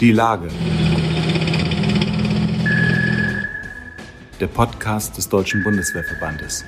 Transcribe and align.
Die 0.00 0.12
Lage. 0.12 0.48
Der 4.40 4.46
Podcast 4.48 5.16
des 5.16 5.28
Deutschen 5.28 5.62
Bundeswehrverbandes. 5.62 6.64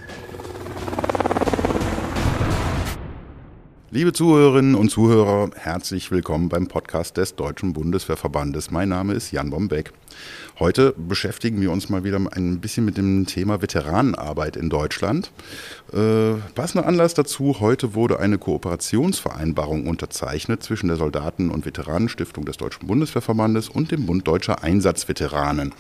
Liebe 3.91 4.13
Zuhörerinnen 4.13 4.75
und 4.75 4.91
Zuhörer, 4.91 5.51
herzlich 5.57 6.11
willkommen 6.11 6.49
beim 6.49 6.69
Podcast 6.69 7.17
des 7.17 7.35
Deutschen 7.37 7.73
Bundeswehrverbandes. 7.73 8.71
Mein 8.71 8.89
Name 8.89 9.15
ist 9.15 9.33
Jan 9.33 9.51
Bombeck. 9.51 9.93
Heute 10.59 10.95
beschäftigen 10.97 11.61
wir 11.61 11.73
uns 11.73 11.89
mal 11.89 12.05
wieder 12.05 12.21
ein 12.33 12.61
bisschen 12.61 12.85
mit 12.85 12.97
dem 12.97 13.27
Thema 13.27 13.61
Veteranenarbeit 13.61 14.57
in 14.57 14.71
Deutschland. 14.71 15.33
Äh, 15.93 16.35
passender 16.55 16.87
Anlass 16.87 17.15
dazu, 17.15 17.57
heute 17.59 17.95
wurde 17.95 18.21
eine 18.21 18.39
Kooperationsvereinbarung 18.39 19.87
unterzeichnet 19.87 20.63
zwischen 20.63 20.87
der 20.89 20.97
Soldaten- 20.97 21.51
und 21.51 21.67
Veteranenstiftung 21.67 22.45
des 22.45 22.57
Deutschen 22.57 22.87
Bundeswehrverbandes 22.87 23.69
und 23.69 23.91
dem 23.91 24.07
Bund 24.07 24.29
Deutscher 24.29 24.63
Einsatzveteranen. 24.63 25.73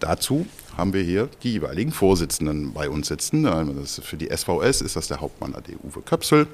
Dazu 0.00 0.46
haben 0.76 0.94
wir 0.94 1.02
hier 1.02 1.28
die 1.42 1.52
jeweiligen 1.52 1.92
Vorsitzenden 1.92 2.72
bei 2.72 2.88
uns 2.88 3.08
sitzen. 3.08 3.46
für 3.86 4.16
die 4.16 4.30
SVS 4.34 4.80
ist 4.80 4.96
das 4.96 5.08
der 5.08 5.20
Hauptmann 5.20 5.54
AD 5.54 5.76
Uwe 5.84 6.00
Köpsel 6.00 6.46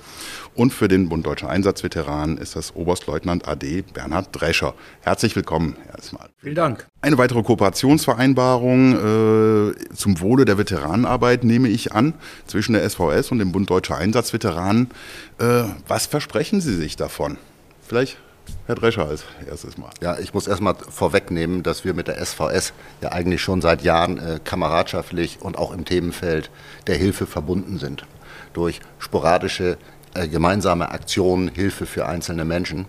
und 0.54 0.72
für 0.72 0.88
den 0.88 1.08
Bund 1.08 1.24
Deutscher 1.24 1.48
Einsatzveteranen 1.48 2.38
ist 2.38 2.56
das 2.56 2.74
Oberstleutnant 2.74 3.46
AD 3.46 3.84
Bernhard 3.94 4.30
Drescher. 4.32 4.74
Herzlich 5.00 5.36
willkommen 5.36 5.76
erstmal. 5.94 6.28
Vielen 6.38 6.56
Dank. 6.56 6.88
Eine 7.00 7.18
weitere 7.18 7.44
Kooperationsvereinbarung 7.44 9.70
äh, 9.70 9.94
zum 9.94 10.20
Wohle 10.20 10.44
der 10.44 10.58
Veteranenarbeit 10.58 11.44
nehme 11.44 11.68
ich 11.68 11.92
an 11.92 12.14
zwischen 12.46 12.72
der 12.72 12.88
SVS 12.88 13.30
und 13.30 13.38
dem 13.38 13.52
Bund 13.52 13.70
Deutscher 13.70 13.96
Einsatzveteranen. 13.96 14.90
Äh, 15.38 15.64
was 15.86 16.06
versprechen 16.06 16.60
Sie 16.60 16.74
sich 16.74 16.96
davon? 16.96 17.38
Vielleicht 17.86 18.18
Herr 18.66 18.74
Drescher 18.74 19.06
als 19.06 19.24
erstes 19.48 19.78
Mal. 19.78 19.90
Ja, 20.02 20.18
ich 20.18 20.34
muss 20.34 20.46
erstmal 20.46 20.74
vorwegnehmen, 20.74 21.62
dass 21.62 21.84
wir 21.84 21.94
mit 21.94 22.08
der 22.08 22.24
SVS 22.24 22.72
ja 23.00 23.12
eigentlich 23.12 23.40
schon 23.40 23.62
seit 23.62 23.82
Jahren 23.82 24.18
äh, 24.18 24.40
kameradschaftlich 24.42 25.38
und 25.40 25.56
auch 25.56 25.72
im 25.72 25.84
Themenfeld 25.84 26.50
der 26.86 26.96
Hilfe 26.96 27.26
verbunden 27.26 27.78
sind. 27.78 28.06
Durch 28.52 28.80
sporadische 28.98 29.78
äh, 30.14 30.28
gemeinsame 30.28 30.90
Aktionen, 30.90 31.48
Hilfe 31.48 31.86
für 31.86 32.06
einzelne 32.06 32.44
Menschen. 32.44 32.86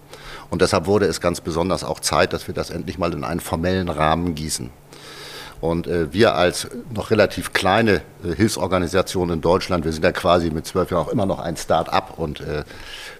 Und 0.49 0.61
deshalb 0.61 0.85
wurde 0.85 1.05
es 1.05 1.21
ganz 1.21 1.41
besonders 1.41 1.83
auch 1.83 1.99
Zeit, 1.99 2.33
dass 2.33 2.47
wir 2.47 2.55
das 2.55 2.69
endlich 2.69 2.97
mal 2.97 3.13
in 3.13 3.23
einen 3.23 3.39
formellen 3.39 3.89
Rahmen 3.89 4.33
gießen. 4.33 4.69
Und 5.59 5.87
äh, 5.87 6.13
wir 6.13 6.35
als 6.35 6.67
noch 6.93 7.11
relativ 7.11 7.53
kleine 7.53 8.01
äh, 8.23 8.35
Hilfsorganisation 8.35 9.29
in 9.29 9.41
Deutschland, 9.41 9.85
wir 9.85 9.91
sind 9.91 10.03
ja 10.03 10.11
quasi 10.11 10.49
mit 10.51 10.65
zwölf 10.65 10.91
Jahren 10.91 11.05
auch 11.05 11.11
immer 11.11 11.25
noch 11.25 11.39
ein 11.39 11.57
Start-up 11.57 12.17
und 12.17 12.41
äh, 12.41 12.63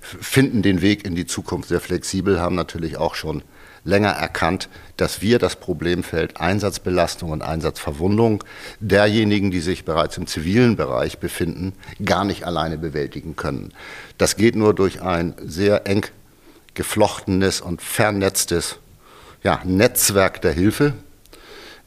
finden 0.02 0.62
den 0.62 0.82
Weg 0.82 1.06
in 1.06 1.16
die 1.16 1.26
Zukunft 1.26 1.70
sehr 1.70 1.82
flexibel, 1.82 2.40
haben 2.40 2.56
natürlich 2.56 2.98
auch 2.98 3.16
schon 3.16 3.44
länger 3.84 4.10
erkannt, 4.10 4.70
dass 4.98 5.22
wir 5.22 5.40
das 5.40 5.56
Problemfeld 5.56 6.40
Einsatzbelastung 6.40 7.32
und 7.32 7.42
Einsatzverwundung 7.42 8.44
derjenigen, 8.80 9.50
die 9.50 9.62
sich 9.62 9.86
bereits 9.86 10.18
im 10.18 10.28
zivilen 10.28 10.76
Bereich 10.76 11.20
befinden, 11.20 11.74
gar 12.04 12.26
nicht 12.26 12.44
alleine 12.44 12.78
bewältigen 12.78 13.36
können. 13.36 13.74
Das 14.18 14.36
geht 14.36 14.56
nur 14.56 14.74
durch 14.74 15.02
ein 15.02 15.36
sehr 15.44 15.88
eng 15.88 16.06
geflochtenes 16.74 17.62
und 17.62 17.82
vernetztes 17.82 18.78
ja, 19.44 19.62
Netzwerk 19.64 20.42
der 20.42 20.52
Hilfe, 20.52 20.94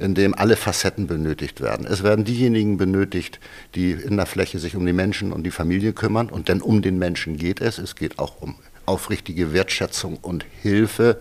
in 0.01 0.15
dem 0.15 0.35
alle 0.35 0.57
Facetten 0.57 1.07
benötigt 1.07 1.61
werden. 1.61 1.87
Es 1.87 2.03
werden 2.03 2.25
diejenigen 2.25 2.77
benötigt, 2.79 3.39
die 3.75 3.93
in 3.93 4.17
der 4.17 4.27
Fläche 4.27 4.59
sich 4.59 4.75
um 4.75 4.87
die 4.87 4.93
Menschen 4.93 5.33
und 5.33 5.45
die 5.45 5.51
Familie 5.51 5.93
kümmern. 5.93 6.31
Und 6.31 6.49
denn 6.49 6.63
um 6.63 6.83
den 6.83 6.99
Menschen 6.99 7.37
geht 7.37 7.61
es. 7.61 7.79
Es 7.79 7.95
geht 7.95 8.19
auch 8.19 8.41
um 8.41 8.57
aufrichtige 8.87 9.53
Wertschätzung 9.53 10.19
und 10.21 10.45
Hilfe, 10.63 11.21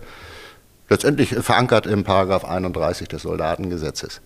letztendlich 0.88 1.30
verankert 1.30 1.86
im 1.86 2.02
Paragraph 2.02 2.44
31 2.44 3.06
des 3.06 3.22
Soldatengesetzes. 3.22 4.20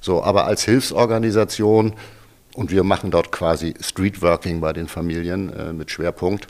So, 0.00 0.22
aber 0.22 0.44
als 0.44 0.64
Hilfsorganisation 0.64 1.94
und 2.54 2.70
wir 2.70 2.84
machen 2.84 3.10
dort 3.10 3.32
quasi 3.32 3.74
Streetworking 3.80 4.60
bei 4.60 4.72
den 4.72 4.88
Familien 4.88 5.52
äh, 5.52 5.72
mit 5.72 5.90
Schwerpunkt, 5.90 6.48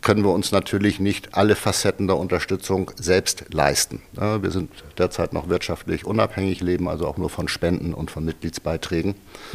können 0.00 0.24
wir 0.24 0.30
uns 0.30 0.52
natürlich 0.52 0.98
nicht 0.98 1.34
alle 1.34 1.54
Facetten 1.54 2.06
der 2.06 2.16
Unterstützung 2.16 2.90
selbst 2.96 3.44
leisten. 3.52 4.02
Wir 4.14 4.50
sind 4.50 4.70
derzeit 4.98 5.32
noch 5.32 5.48
wirtschaftlich 5.48 6.04
unabhängig, 6.04 6.60
leben 6.60 6.88
also 6.88 7.06
auch 7.06 7.18
nur 7.18 7.30
von 7.30 7.48
Spenden 7.48 7.94
und 7.94 8.10
von 8.10 8.24
Mitgliedsbeiträgen 8.24 9.14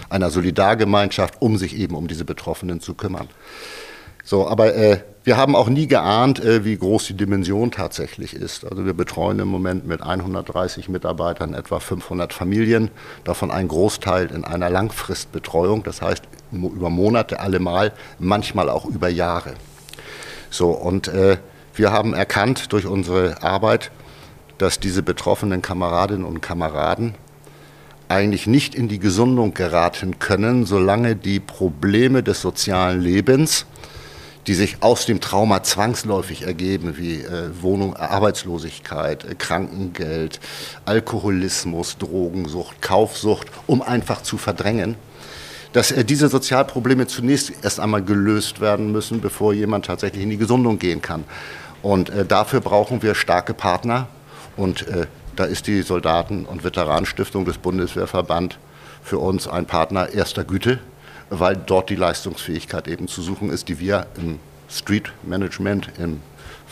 einer 0.10 0.30
Solidargemeinschaft, 0.30 1.42
um 1.42 1.58
sich 1.58 1.78
eben 1.78 1.96
um 1.96 2.08
diese 2.08 2.26
Betroffenen 2.26 2.80
zu 2.80 2.94
kümmern. 2.94 3.28
So, 4.24 4.48
aber 4.48 4.76
äh, 4.76 5.00
wir 5.24 5.38
haben 5.38 5.56
auch 5.56 5.70
nie 5.70 5.88
geahnt, 5.88 6.40
äh, 6.44 6.64
wie 6.64 6.78
groß 6.78 7.08
die 7.08 7.14
Dimension 7.16 7.72
tatsächlich 7.72 8.36
ist. 8.36 8.64
Also 8.64 8.86
wir 8.86 8.94
betreuen 8.94 9.40
im 9.40 9.48
Moment 9.48 9.88
mit 9.88 10.04
130 10.04 10.88
Mitarbeitern 10.88 11.54
etwa 11.54 11.80
500 11.80 12.31
Familien, 12.31 12.92
davon 13.24 13.50
ein 13.50 13.68
Großteil 13.68 14.28
in 14.28 14.46
einer 14.46 14.70
Langfristbetreuung, 14.70 15.84
das 15.84 16.04
heißt 16.04 16.24
über 16.52 16.90
Monate 16.92 17.40
allemal, 17.40 17.92
manchmal 18.20 18.70
auch 18.70 18.86
über 18.86 19.10
Jahre. 19.10 19.56
So, 20.50 20.72
und 20.72 21.08
äh, 21.08 21.38
wir 21.76 21.92
haben 21.92 22.14
erkannt 22.14 22.74
durch 22.74 22.86
unsere 22.86 23.44
Arbeit, 23.44 23.92
dass 24.58 24.80
diese 24.80 25.04
betroffenen 25.04 25.62
Kameradinnen 25.62 26.26
und 26.26 26.42
Kameraden 26.42 27.16
eigentlich 28.10 28.48
nicht 28.48 28.76
in 28.76 28.88
die 28.88 29.00
Gesundung 29.00 29.54
geraten 29.54 30.20
können, 30.20 30.66
solange 30.66 31.16
die 31.16 31.40
Probleme 31.40 32.24
des 32.24 32.42
sozialen 32.42 33.00
Lebens, 33.02 33.66
die 34.48 34.56
sich 34.56 34.78
aus 34.82 35.06
dem 35.06 35.22
Trauma 35.22 35.62
zwangsläufig 35.62 36.42
ergeben, 36.42 36.98
wie 36.98 37.22
äh, 37.22 37.50
Wohnung, 37.62 37.96
Arbeitslosigkeit, 37.96 39.24
äh, 39.26 39.36
Krankengeld, 39.36 40.40
Alkoholismus, 40.86 41.98
Drogensucht, 41.98 42.81
Kaufsucht, 42.81 43.48
um 43.68 43.84
einfach 43.84 44.24
zu 44.24 44.38
verdrängen, 44.38 44.96
dass 45.74 45.91
äh, 45.91 46.03
diese 46.03 46.30
Sozialprobleme 46.30 47.07
zunächst 47.07 47.52
erst 47.63 47.80
einmal 47.80 48.03
gelöst 48.03 48.62
werden 48.62 48.91
müssen, 48.91 49.22
bevor 49.22 49.53
jemand 49.53 49.85
tatsächlich 49.85 50.24
in 50.24 50.30
die 50.30 50.38
Gesundung 50.38 50.80
gehen 50.80 51.02
kann. 51.02 51.24
Und 51.81 52.09
äh, 52.09 52.25
dafür 52.25 52.62
brauchen 52.62 53.02
wir 53.02 53.16
starke 53.16 53.53
Partner. 53.53 54.07
Und 54.57 54.88
äh, 54.88 55.07
da 55.35 55.46
ist 55.46 55.68
die 55.68 55.81
Soldaten- 55.81 56.46
und 56.46 56.63
Veteranenstiftung 56.63 57.46
des 57.46 57.57
Bundeswehrverband 57.57 58.57
für 59.03 59.19
uns 59.19 59.47
ein 59.47 59.66
Partner 59.66 60.09
erster 60.09 60.44
Güte, 60.44 60.80
weil 61.30 61.56
dort 61.56 61.90
die 61.90 61.96
Leistungsfähigkeit 61.96 62.88
eben 62.88 63.07
zu 63.07 63.22
suchen 63.22 63.50
ist, 63.50 63.69
die 63.69 63.80
wir 63.80 64.07
im 64.18 64.40
Street 64.69 65.12
Management, 65.24 65.90
in 65.97 66.22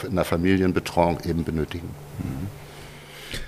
der 0.04 0.26
Familienbetreuung 0.26 1.20
eben 1.26 1.44
benötigen. 1.44 1.90
Mhm. 2.20 2.67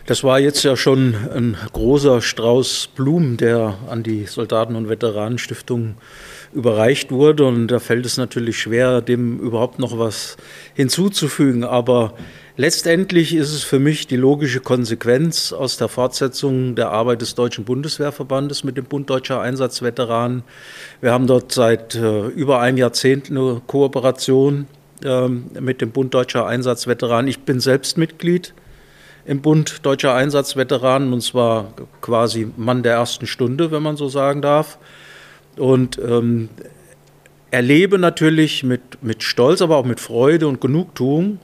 Das 0.06 0.24
war 0.24 0.40
jetzt 0.40 0.64
ja 0.64 0.76
schon 0.76 1.16
ein 1.36 1.56
großer 1.72 2.22
Strauß 2.22 2.90
Blumen, 2.96 3.38
der 3.38 3.78
an 3.90 4.04
die 4.04 4.26
Soldaten- 4.26 4.76
und 4.76 4.90
Veteranenstiftung 4.90 5.96
überreicht 6.54 7.12
wurde. 7.12 7.46
Und 7.46 7.68
da 7.68 7.80
fällt 7.80 8.06
es 8.06 8.18
natürlich 8.18 8.60
schwer, 8.60 9.02
dem 9.02 9.40
überhaupt 9.40 9.80
noch 9.80 10.00
was 10.00 10.38
hinzuzufügen. 10.74 11.64
Aber 11.64 12.14
letztendlich 12.58 13.36
ist 13.36 13.54
es 13.54 13.64
für 13.64 13.80
mich 13.80 14.08
die 14.08 14.16
logische 14.16 14.60
Konsequenz 14.60 15.54
aus 15.54 15.78
der 15.78 15.90
Fortsetzung 15.90 16.76
der 16.76 16.90
Arbeit 16.90 17.22
des 17.22 17.36
Deutschen 17.36 17.66
Bundeswehrverbandes 17.66 18.64
mit 18.64 18.78
dem 18.78 18.86
Bund 18.86 19.10
Deutscher 19.10 19.42
Einsatzveteranen. 19.42 20.44
Wir 21.02 21.12
haben 21.12 21.28
dort 21.28 21.52
seit 21.52 21.96
äh, 21.96 22.28
über 22.28 22.60
einem 22.62 22.78
Jahrzehnt 22.78 23.30
eine 23.30 23.62
Kooperation 23.68 24.68
äh, 25.04 25.28
mit 25.28 25.82
dem 25.82 25.92
Bund 25.92 26.14
Deutscher 26.14 26.48
Einsatzveteranen. 26.48 27.30
Ich 27.30 27.42
bin 27.42 27.60
selbst 27.60 27.98
Mitglied 27.98 28.54
im 29.26 29.42
Bund 29.42 29.86
Deutscher 29.86 30.16
Einsatzveteranen 30.16 31.14
und 31.14 31.22
zwar 31.22 31.74
quasi 32.02 32.48
Mann 32.58 32.84
der 32.84 32.94
ersten 32.94 33.28
Stunde, 33.28 33.72
wenn 33.72 33.84
man 33.84 33.98
so 33.98 34.10
sagen 34.10 34.42
darf. 34.42 34.78
Und 35.58 35.98
ähm, 36.00 36.50
erlebe 37.52 38.00
natürlich 38.00 38.64
mit, 38.64 39.02
mit 39.02 39.24
Stolz, 39.24 39.62
aber 39.62 39.78
auch 39.78 39.86
mit 39.86 40.00
Freude 40.00 40.48
und 40.48 40.62
Genugtuung 40.62 41.40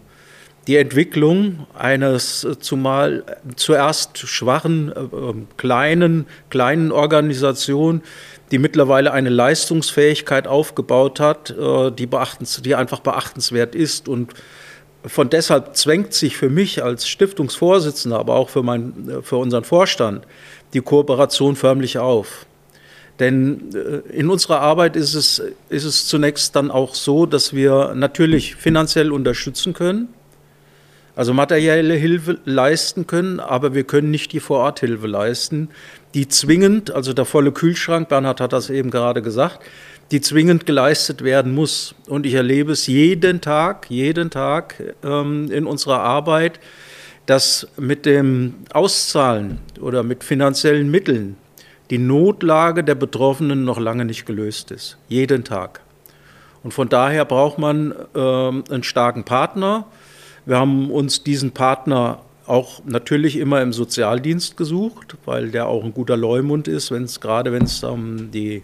die 0.68 0.78
Entwicklung 0.78 1.68
eines 1.78 2.44
äh, 2.44 2.58
zumal 2.60 3.24
zuerst 3.56 4.18
schwachen, 4.18 4.92
äh, 4.92 5.16
ähm, 5.16 5.48
kleinen, 5.58 6.26
kleinen 6.50 6.92
Organisation, 6.92 8.02
die 8.52 8.58
mittlerweile 8.58 9.12
eine 9.12 9.30
Leistungsfähigkeit 9.30 10.48
aufgebaut 10.48 11.20
hat, 11.20 11.52
äh, 11.52 11.92
die, 11.92 12.08
beachtens, 12.08 12.62
die 12.64 12.76
einfach 12.76 13.00
beachtenswert 13.00 13.76
ist 13.76 14.08
und 14.08 14.34
von 15.08 15.30
deshalb 15.30 15.76
zwängt 15.76 16.14
sich 16.14 16.38
für 16.38 16.50
mich 16.50 16.84
als 16.84 17.08
Stiftungsvorsitzender, 17.08 18.20
aber 18.20 18.36
auch 18.36 18.50
für, 18.50 18.64
mein, 18.64 19.22
für 19.22 19.38
unseren 19.38 19.64
Vorstand 19.64 20.26
die 20.74 20.82
Kooperation 20.82 21.56
förmlich 21.56 21.98
auf. 21.98 22.46
Denn 23.20 23.70
äh, 23.74 24.12
in 24.12 24.30
unserer 24.30 24.60
Arbeit 24.60 24.96
ist 24.96 25.14
es, 25.14 25.42
ist 25.70 25.86
es 25.86 26.08
zunächst 26.08 26.56
dann 26.56 26.72
auch 26.72 26.96
so, 26.96 27.26
dass 27.26 27.54
wir 27.54 27.94
natürlich 27.96 28.56
finanziell 28.56 29.12
unterstützen 29.12 29.74
können, 29.74 30.10
also 31.16 31.34
materielle 31.34 31.94
Hilfe 31.94 32.40
leisten 32.44 33.08
können, 33.08 33.40
aber 33.40 33.74
wir 33.74 33.86
können 33.86 34.12
nicht 34.12 34.34
die 34.34 34.42
Vororthilfe 34.42 35.08
leisten, 35.08 35.70
die 36.14 36.28
zwingend, 36.28 36.92
also 36.92 37.14
der 37.14 37.24
volle 37.24 37.54
Kühlschrank, 37.54 38.10
Bernhard 38.10 38.42
hat 38.42 38.52
das 38.52 38.70
eben 38.70 38.92
gerade 38.92 39.22
gesagt, 39.22 39.60
die 40.12 40.22
zwingend 40.22 40.66
geleistet 40.66 41.24
werden 41.24 41.54
muss. 41.54 41.96
Und 42.08 42.26
ich 42.26 42.34
erlebe 42.34 42.72
es 42.72 42.88
jeden 42.88 43.42
Tag, 43.42 43.90
jeden 43.90 44.30
Tag 44.30 44.76
ähm, 45.04 45.52
in 45.52 45.66
unserer 45.66 46.02
Arbeit, 46.02 46.60
dass 47.26 47.68
mit 47.78 48.06
dem 48.06 48.56
Auszahlen 48.72 49.60
oder 49.82 50.04
mit 50.04 50.24
finanziellen 50.24 50.92
Mitteln 50.92 51.38
die 51.90 51.98
Notlage 51.98 52.84
der 52.84 52.96
Betroffenen 52.96 53.64
noch 53.64 53.80
lange 53.80 54.06
nicht 54.06 54.26
gelöst 54.26 54.72
ist. 54.72 54.98
Jeden 55.08 55.44
Tag. 55.44 55.82
Und 56.64 56.74
von 56.74 56.90
daher 56.90 57.26
braucht 57.26 57.58
man 57.58 57.94
äh, 58.16 58.20
einen 58.20 58.84
starken 58.84 59.24
Partner. 59.24 59.86
Wir 60.46 60.58
haben 60.58 60.92
uns 60.92 61.24
diesen 61.24 61.52
Partner 61.52 62.20
auch 62.48 62.82
natürlich 62.86 63.38
immer 63.38 63.62
im 63.62 63.74
Sozialdienst 63.74 64.58
gesucht, 64.58 65.16
weil 65.26 65.50
der 65.50 65.68
auch 65.68 65.84
ein 65.84 65.94
guter 65.94 66.18
Leumund 66.18 66.68
ist, 66.68 66.92
wenn 66.92 67.04
es 67.04 67.20
gerade 67.20 67.52
wenn 67.52 67.64
es 67.64 67.84
um 67.84 68.32
die 68.32 68.64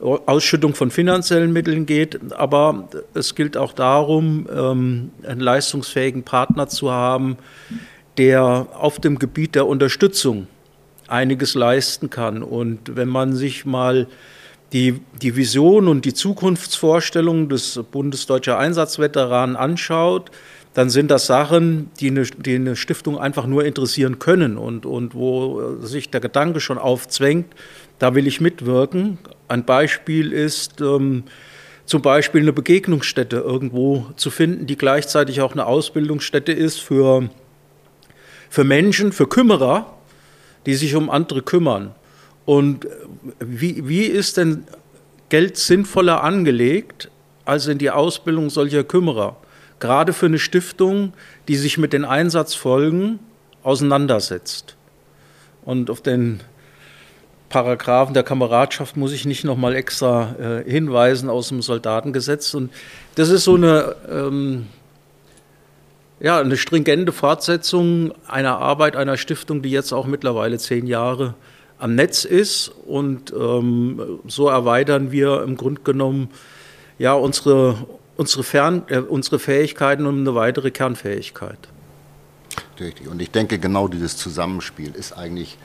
Ausschüttung 0.00 0.74
von 0.74 0.90
finanziellen 0.90 1.52
Mitteln 1.52 1.86
geht. 1.86 2.32
Aber 2.32 2.88
es 3.14 3.34
gilt 3.34 3.56
auch 3.56 3.72
darum, 3.72 4.46
ähm, 4.54 5.10
einen 5.26 5.40
leistungsfähigen 5.40 6.22
Partner 6.22 6.68
zu 6.68 6.90
haben, 6.90 7.36
der 8.18 8.66
auf 8.72 8.98
dem 8.98 9.18
Gebiet 9.18 9.54
der 9.54 9.66
Unterstützung 9.66 10.46
einiges 11.08 11.54
leisten 11.54 12.10
kann. 12.10 12.42
Und 12.42 12.96
wenn 12.96 13.08
man 13.08 13.34
sich 13.34 13.64
mal 13.64 14.06
die, 14.72 15.00
die 15.22 15.36
Vision 15.36 15.88
und 15.88 16.04
die 16.04 16.14
Zukunftsvorstellungen 16.14 17.48
des 17.48 17.80
Bundesdeutscher 17.90 18.58
Einsatzveteranen 18.58 19.56
anschaut, 19.56 20.30
dann 20.74 20.90
sind 20.90 21.10
das 21.10 21.26
Sachen, 21.26 21.90
die 22.00 22.10
eine, 22.10 22.24
die 22.24 22.56
eine 22.56 22.76
Stiftung 22.76 23.18
einfach 23.18 23.46
nur 23.46 23.64
interessieren 23.64 24.18
können 24.18 24.58
und, 24.58 24.84
und 24.84 25.14
wo 25.14 25.78
sich 25.80 26.10
der 26.10 26.20
Gedanke 26.20 26.60
schon 26.60 26.76
aufzwängt, 26.76 27.46
da 27.98 28.14
will 28.14 28.26
ich 28.26 28.42
mitwirken. 28.42 29.18
Ein 29.48 29.64
Beispiel 29.64 30.32
ist 30.32 30.80
ähm, 30.80 31.24
zum 31.84 32.02
Beispiel 32.02 32.40
eine 32.40 32.52
Begegnungsstätte 32.52 33.36
irgendwo 33.36 34.06
zu 34.16 34.30
finden, 34.30 34.66
die 34.66 34.76
gleichzeitig 34.76 35.40
auch 35.40 35.52
eine 35.52 35.66
Ausbildungsstätte 35.66 36.52
ist 36.52 36.80
für, 36.80 37.30
für 38.50 38.64
Menschen, 38.64 39.12
für 39.12 39.28
Kümmerer, 39.28 39.94
die 40.66 40.74
sich 40.74 40.96
um 40.96 41.10
andere 41.10 41.42
kümmern. 41.42 41.94
Und 42.44 42.88
wie, 43.38 43.88
wie 43.88 44.04
ist 44.04 44.36
denn 44.36 44.64
Geld 45.28 45.56
sinnvoller 45.56 46.22
angelegt 46.22 47.10
als 47.44 47.68
in 47.68 47.78
die 47.78 47.90
Ausbildung 47.90 48.50
solcher 48.50 48.82
Kümmerer? 48.82 49.36
Gerade 49.78 50.12
für 50.12 50.26
eine 50.26 50.38
Stiftung, 50.38 51.12
die 51.48 51.56
sich 51.56 51.78
mit 51.78 51.92
den 51.92 52.04
Einsatzfolgen 52.04 53.20
auseinandersetzt. 53.62 54.76
Und 55.64 55.90
auf 55.90 56.00
den 56.00 56.40
Paragraphen 57.56 58.12
der 58.12 58.22
Kameradschaft 58.22 58.98
muss 58.98 59.12
ich 59.12 59.24
nicht 59.24 59.42
nochmal 59.42 59.74
extra 59.74 60.34
äh, 60.38 60.70
hinweisen 60.70 61.30
aus 61.30 61.48
dem 61.48 61.62
Soldatengesetz. 61.62 62.52
Und 62.52 62.70
das 63.14 63.30
ist 63.30 63.44
so 63.44 63.54
eine 63.54 63.96
ähm, 64.10 64.66
ja, 66.20 66.38
eine 66.38 66.58
stringente 66.58 67.12
Fortsetzung 67.12 68.12
einer 68.28 68.58
Arbeit 68.58 68.94
einer 68.94 69.16
Stiftung, 69.16 69.62
die 69.62 69.70
jetzt 69.70 69.94
auch 69.94 70.04
mittlerweile 70.04 70.58
zehn 70.58 70.86
Jahre 70.86 71.32
am 71.78 71.94
Netz 71.94 72.26
ist. 72.26 72.70
Und 72.86 73.32
ähm, 73.32 74.20
so 74.26 74.48
erweitern 74.48 75.10
wir 75.10 75.42
im 75.42 75.56
Grunde 75.56 75.80
genommen 75.80 76.28
ja, 76.98 77.14
unsere, 77.14 77.86
unsere, 78.18 78.42
Fern, 78.42 78.82
äh, 78.88 78.98
unsere 78.98 79.38
Fähigkeiten 79.38 80.04
um 80.04 80.20
eine 80.20 80.34
weitere 80.34 80.70
Kernfähigkeit. 80.70 81.68
Richtig. 82.78 83.08
Und 83.08 83.20
ich 83.20 83.30
denke, 83.30 83.58
genau 83.58 83.88
dieses 83.88 84.16
Zusammenspiel 84.16 84.94
ist 84.94 85.12
eigentlich 85.12 85.58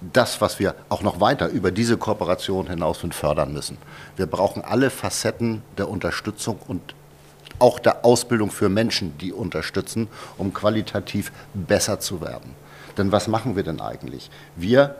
das, 0.00 0.40
was 0.40 0.58
wir 0.58 0.74
auch 0.88 1.02
noch 1.02 1.20
weiter 1.20 1.48
über 1.48 1.70
diese 1.70 1.96
Kooperation 1.96 2.68
hinaus 2.68 3.00
fördern 3.10 3.52
müssen. 3.52 3.78
Wir 4.16 4.26
brauchen 4.26 4.62
alle 4.62 4.90
Facetten 4.90 5.62
der 5.76 5.88
Unterstützung 5.88 6.58
und 6.66 6.94
auch 7.58 7.78
der 7.78 8.04
Ausbildung 8.04 8.50
für 8.50 8.68
Menschen, 8.68 9.18
die 9.18 9.32
unterstützen, 9.32 10.08
um 10.36 10.52
qualitativ 10.54 11.32
besser 11.54 11.98
zu 11.98 12.20
werden. 12.20 12.54
Denn 12.96 13.10
was 13.10 13.26
machen 13.28 13.56
wir 13.56 13.64
denn 13.64 13.80
eigentlich? 13.80 14.30
Wir 14.54 14.96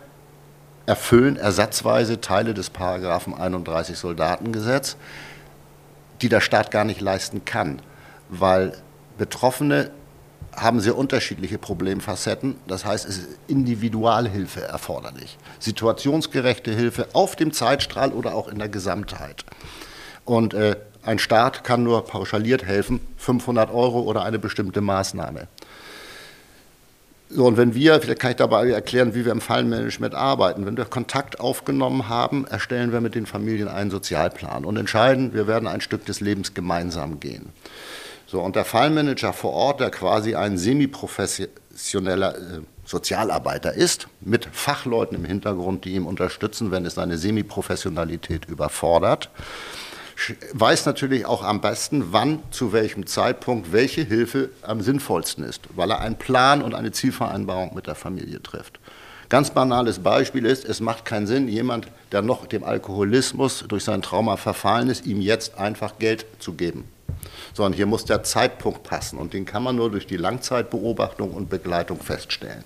erfüllen 0.87 1.37
ersatzweise 1.37 2.21
Teile 2.21 2.55
des 2.55 2.71
Paragraphen 2.71 3.35
31 3.35 3.99
Soldatengesetz, 3.99 4.97
die 6.23 6.29
der 6.29 6.41
Staat 6.41 6.71
gar 6.71 6.85
nicht 6.85 7.01
leisten 7.01 7.45
kann, 7.45 7.81
weil 8.29 8.73
Betroffene 9.19 9.91
haben 10.61 10.81
sehr 10.81 10.97
unterschiedliche 10.97 11.59
Problemfacetten. 11.59 12.57
Das 12.67 12.85
heißt, 12.85 13.09
es 13.09 13.19
ist 13.19 13.29
Individualhilfe 13.47 14.63
erforderlich, 14.63 15.39
situationsgerechte 15.59 16.73
Hilfe 16.73 17.09
auf 17.13 17.37
dem 17.37 17.53
Zeitstrahl 17.53 18.13
oder 18.13 18.35
auch 18.35 18.49
in 18.49 18.59
der 18.59 18.69
Gesamtheit. 18.69 19.45
Und 20.25 20.55
äh, 20.55 20.77
ein 21.05 21.19
Staat 21.19 21.65
kann 21.65 21.85
nur 21.85 22.05
pauschaliert 22.05 22.65
helfen, 22.65 23.01
500 23.17 23.71
Euro 23.71 24.01
oder 24.01 24.25
eine 24.25 24.39
bestimmte 24.39 24.81
Maßnahme. 24.81 25.49
So, 27.31 27.47
und 27.47 27.59
wenn 27.59 27.75
wir, 27.75 28.01
vielleicht 28.01 28.21
kann 28.21 28.31
ich 28.31 28.37
dabei 28.39 28.71
erklären, 28.71 29.15
wie 29.15 29.27
wir 29.27 29.33
im 29.33 29.43
Fallmanagement 29.43 30.15
arbeiten. 30.15 30.65
Wenn 30.65 30.79
wir 30.79 30.87
Kontakt 30.87 31.41
aufgenommen 31.41 32.09
haben, 32.09 32.47
erstellen 32.47 32.91
wir 32.91 33.03
mit 33.03 33.15
den 33.15 33.27
Familien 33.27 33.69
einen 33.69 33.91
Sozialplan 33.91 34.65
und 34.65 34.79
entscheiden, 34.79 35.35
wir 35.35 35.47
werden 35.47 35.69
ein 35.69 35.83
Stück 35.83 36.07
des 36.07 36.21
Lebens 36.21 36.55
gemeinsam 36.55 37.21
gehen. 37.21 37.51
So, 38.31 38.43
und 38.43 38.57
der 38.57 38.67
Fallmanager 38.67 39.33
vor 39.33 39.55
Ort, 39.55 39.81
der 39.81 39.91
quasi 39.91 40.35
ein 40.35 40.59
semiprofessioneller 40.59 42.37
äh, 42.37 42.61
Sozialarbeiter 42.85 43.73
ist, 43.73 44.07
mit 44.21 44.47
Fachleuten 44.53 45.17
im 45.17 45.25
Hintergrund, 45.25 45.87
die 45.87 45.95
ihm 45.95 46.07
unterstützen, 46.07 46.71
wenn 46.71 46.85
es 46.85 46.97
seine 46.97 47.17
Semiprofessionalität 47.17 48.45
überfordert, 48.45 49.31
weiß 50.53 50.85
natürlich 50.85 51.25
auch 51.25 51.43
am 51.43 51.63
besten, 51.63 52.13
wann, 52.13 52.43
zu 52.51 52.75
welchem 52.75 53.07
Zeitpunkt 53.07 53.73
welche 53.73 54.03
Hilfe 54.03 54.51
am 54.61 54.83
sinnvollsten 54.83 55.43
ist, 55.43 55.63
weil 55.75 55.91
er 55.91 56.01
einen 56.01 56.17
Plan 56.17 56.61
und 56.61 56.75
eine 56.75 56.93
Zielvereinbarung 56.93 57.75
mit 57.75 57.87
der 57.87 57.95
Familie 57.95 58.43
trifft. 58.43 58.79
Ganz 59.31 59.51
banales 59.51 60.01
Beispiel 60.01 60.45
ist, 60.45 60.67
es 60.67 60.81
macht 60.81 61.07
keinen 61.07 61.27
Sinn, 61.27 61.49
jemand, 61.49 61.87
der 62.13 62.21
noch 62.21 62.45
dem 62.47 62.63
Alkoholismus 62.63 63.65
durch 63.69 63.85
sein 63.85 64.03
Trauma 64.03 64.37
verfallen 64.37 64.91
ist, 64.91 65.07
ihm 65.07 65.23
jetzt 65.23 65.57
einfach 65.57 65.99
Geld 65.99 66.27
zu 66.41 66.53
geben. 66.53 66.85
Sondern 67.55 67.73
hier 67.73 67.87
muss 67.87 68.05
der 68.05 68.23
Zeitpunkt 68.23 68.83
passen 68.83 69.19
und 69.19 69.33
den 69.33 69.45
kann 69.45 69.63
man 69.63 69.77
nur 69.77 69.91
durch 69.91 70.07
die 70.07 70.17
Langzeitbeobachtung 70.17 71.31
und 71.31 71.49
Begleitung 71.49 72.01
feststellen. 72.01 72.65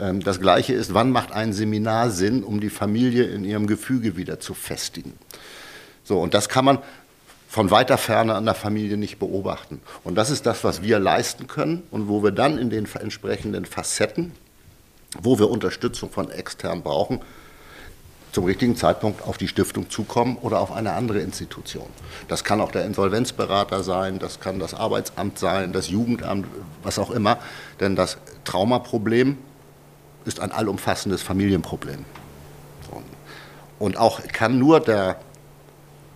Ähm, 0.00 0.22
das 0.22 0.40
Gleiche 0.40 0.74
ist, 0.74 0.94
wann 0.94 1.10
macht 1.10 1.32
ein 1.32 1.52
Seminar 1.52 2.10
Sinn, 2.10 2.42
um 2.42 2.60
die 2.60 2.70
Familie 2.70 3.24
in 3.24 3.44
ihrem 3.44 3.66
Gefüge 3.66 4.16
wieder 4.16 4.40
zu 4.40 4.54
festigen. 4.54 5.14
So, 6.04 6.20
und 6.20 6.34
das 6.34 6.48
kann 6.48 6.64
man 6.64 6.78
von 7.48 7.70
weiter 7.70 7.96
Ferne 7.96 8.34
an 8.34 8.44
der 8.44 8.54
Familie 8.54 8.96
nicht 8.96 9.18
beobachten. 9.18 9.80
Und 10.04 10.16
das 10.16 10.30
ist 10.30 10.44
das, 10.44 10.64
was 10.64 10.82
wir 10.82 10.98
leisten 10.98 11.46
können 11.46 11.82
und 11.90 12.08
wo 12.08 12.22
wir 12.22 12.30
dann 12.30 12.58
in 12.58 12.68
den 12.68 12.86
entsprechenden 12.86 13.64
Facetten, 13.64 14.32
wo 15.20 15.38
wir 15.38 15.48
Unterstützung 15.48 16.10
von 16.10 16.30
extern 16.30 16.82
brauchen, 16.82 17.20
zum 18.32 18.44
richtigen 18.44 18.76
Zeitpunkt 18.76 19.26
auf 19.26 19.38
die 19.38 19.48
Stiftung 19.48 19.90
zukommen 19.90 20.36
oder 20.40 20.60
auf 20.60 20.72
eine 20.72 20.92
andere 20.92 21.20
Institution. 21.20 21.86
Das 22.28 22.44
kann 22.44 22.60
auch 22.60 22.70
der 22.70 22.84
Insolvenzberater 22.84 23.82
sein, 23.82 24.18
das 24.18 24.40
kann 24.40 24.58
das 24.58 24.74
Arbeitsamt 24.74 25.38
sein, 25.38 25.72
das 25.72 25.88
Jugendamt, 25.88 26.46
was 26.82 26.98
auch 26.98 27.10
immer. 27.10 27.38
Denn 27.80 27.96
das 27.96 28.18
Traumaproblem 28.44 29.38
ist 30.24 30.40
ein 30.40 30.52
allumfassendes 30.52 31.22
Familienproblem. 31.22 32.04
Und 33.78 33.96
auch 33.96 34.20
kann 34.32 34.58
nur 34.58 34.80
der 34.80 35.16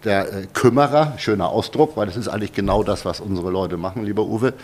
der 0.04 0.32
äh, 0.32 0.46
Kümmerer, 0.52 1.14
schöner 1.18 1.48
Ausdruck, 1.48 1.96
weil 1.96 2.06
das 2.06 2.16
ist 2.16 2.28
eigentlich 2.28 2.52
genau 2.52 2.82
das, 2.82 3.04
was 3.04 3.20
unsere 3.20 3.50
Leute 3.50 3.76
machen, 3.76 4.04
lieber 4.04 4.24
Uwe, 4.24 4.54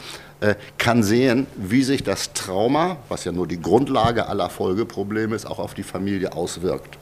äh, 0.40 0.54
kann 0.78 1.02
sehen, 1.02 1.46
wie 1.56 1.82
sich 1.82 2.02
das 2.02 2.32
Trauma, 2.32 2.96
was 3.08 3.24
ja 3.24 3.32
nur 3.32 3.46
die 3.46 3.60
Grundlage 3.60 4.26
aller 4.26 4.50
Folgeprobleme 4.50 5.34
ist, 5.36 5.46
auch 5.46 5.58
auf 5.58 5.74
die 5.74 5.82
Familie 5.82 6.32
auswirkt. 6.32 6.98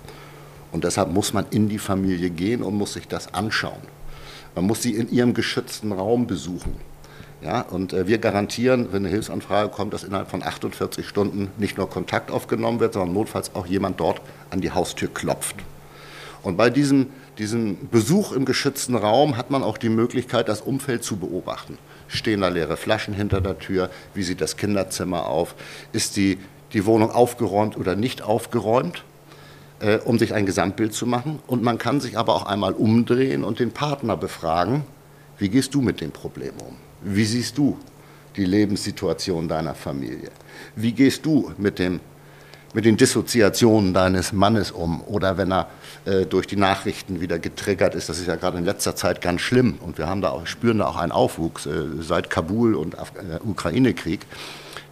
Und 0.73 0.85
deshalb 0.85 1.11
muss 1.11 1.32
man 1.32 1.46
in 1.50 1.68
die 1.68 1.78
Familie 1.78 2.30
gehen 2.30 2.62
und 2.62 2.75
muss 2.75 2.94
sich 2.94 3.08
das 3.08 3.32
anschauen. 3.35 3.80
Man 4.54 4.66
muss 4.66 4.82
sie 4.82 4.94
in 4.94 5.11
ihrem 5.11 5.35
geschützten 5.35 5.92
Raum 5.92 6.26
besuchen. 6.26 6.75
Ja, 7.42 7.61
und 7.61 7.92
äh, 7.92 8.06
wir 8.06 8.18
garantieren, 8.18 8.88
wenn 8.92 9.04
eine 9.04 9.11
Hilfsanfrage 9.11 9.68
kommt, 9.68 9.92
dass 9.92 10.04
innerhalb 10.04 10.30
von 10.30 10.42
48 10.42 11.06
Stunden 11.06 11.50
nicht 11.58 11.76
nur 11.76 11.90
Kontakt 11.90 12.30
aufgenommen 12.30 12.80
wird, 12.80 12.94
sondern 12.94 13.12
notfalls 13.12 13.54
auch 13.54 13.66
jemand 13.66 14.00
dort 14.00 14.23
an 14.50 14.62
die 14.62 14.70
Haustür 14.70 15.12
klopft. 15.12 15.56
Und 16.42 16.56
bei 16.56 16.70
diesem 16.70 17.08
diesem 17.38 17.88
Besuch 17.90 18.32
im 18.32 18.44
geschützten 18.44 18.94
Raum 18.94 19.37
hat 19.37 19.50
man 19.50 19.62
auch 19.62 19.78
die 19.78 19.88
Möglichkeit, 19.88 20.49
das 20.49 20.62
Umfeld 20.62 21.04
zu 21.04 21.16
beobachten. 21.16 21.78
Stehen 22.08 22.40
da 22.40 22.49
leere 22.49 22.76
Flaschen 22.76 23.14
hinter 23.14 23.40
der 23.40 23.58
Tür? 23.58 23.90
Wie 24.14 24.23
sieht 24.23 24.40
das 24.40 24.56
Kinderzimmer 24.56 25.26
auf? 25.26 25.54
Ist 25.92 26.16
die, 26.16 26.38
die 26.73 26.87
Wohnung 26.87 27.11
aufgeräumt 27.11 27.76
oder 27.76 27.96
nicht 27.96 28.23
aufgeräumt? 28.23 29.04
Äh, 29.78 29.99
um 29.99 30.18
sich 30.18 30.33
ein 30.33 30.47
Gesamtbild 30.47 30.95
zu 30.95 31.04
machen. 31.04 31.38
Und 31.47 31.62
man 31.62 31.76
kann 31.76 32.00
sich 32.00 32.16
aber 32.16 32.35
auch 32.35 32.47
einmal 32.47 32.73
umdrehen 32.73 33.45
und 33.45 33.59
den 33.59 33.73
Partner 33.73 34.16
befragen, 34.16 34.85
wie 35.38 35.50
gehst 35.50 35.75
du 35.75 35.83
mit 35.83 36.00
dem 36.00 36.12
Problem 36.12 36.54
um? 36.66 36.76
Wie 37.02 37.26
siehst 37.26 37.59
du 37.59 37.76
die 38.37 38.47
Lebenssituation 38.47 39.49
deiner 39.49 39.75
Familie? 39.75 40.30
Wie 40.76 40.92
gehst 40.92 41.26
du 41.26 41.52
mit 41.59 41.78
dem 41.78 42.00
mit 42.73 42.85
den 42.85 42.97
Dissoziationen 42.97 43.95
deines 43.95 44.33
Mannes 44.33 44.71
um 44.71 45.02
oder 45.02 45.38
wenn 45.38 45.50
er 45.50 45.68
äh, 46.04 46.26
durch 46.26 46.47
die 46.47 46.56
Nachrichten 46.56 47.21
wieder 47.23 47.38
getriggert 47.38 47.95
ist. 47.95 48.11
Das 48.11 48.18
ist 48.18 48.26
ja 48.26 48.37
gerade 48.37 48.59
in 48.59 48.66
letzter 48.66 48.95
Zeit 48.95 49.23
ganz 49.23 49.40
schlimm 49.40 49.78
und 49.80 49.97
wir 49.97 50.09
haben 50.09 50.21
da 50.21 50.28
auch, 50.28 50.47
spüren 50.47 50.78
da 50.78 50.87
auch 50.87 50.97
einen 50.97 51.12
Aufwuchs 51.12 51.64
äh, 51.64 51.85
seit 52.00 52.28
Kabul 52.28 52.75
und 52.75 52.99
Af 52.99 53.12
äh, 53.16 53.38
Ukraine-Krieg. 53.42 54.26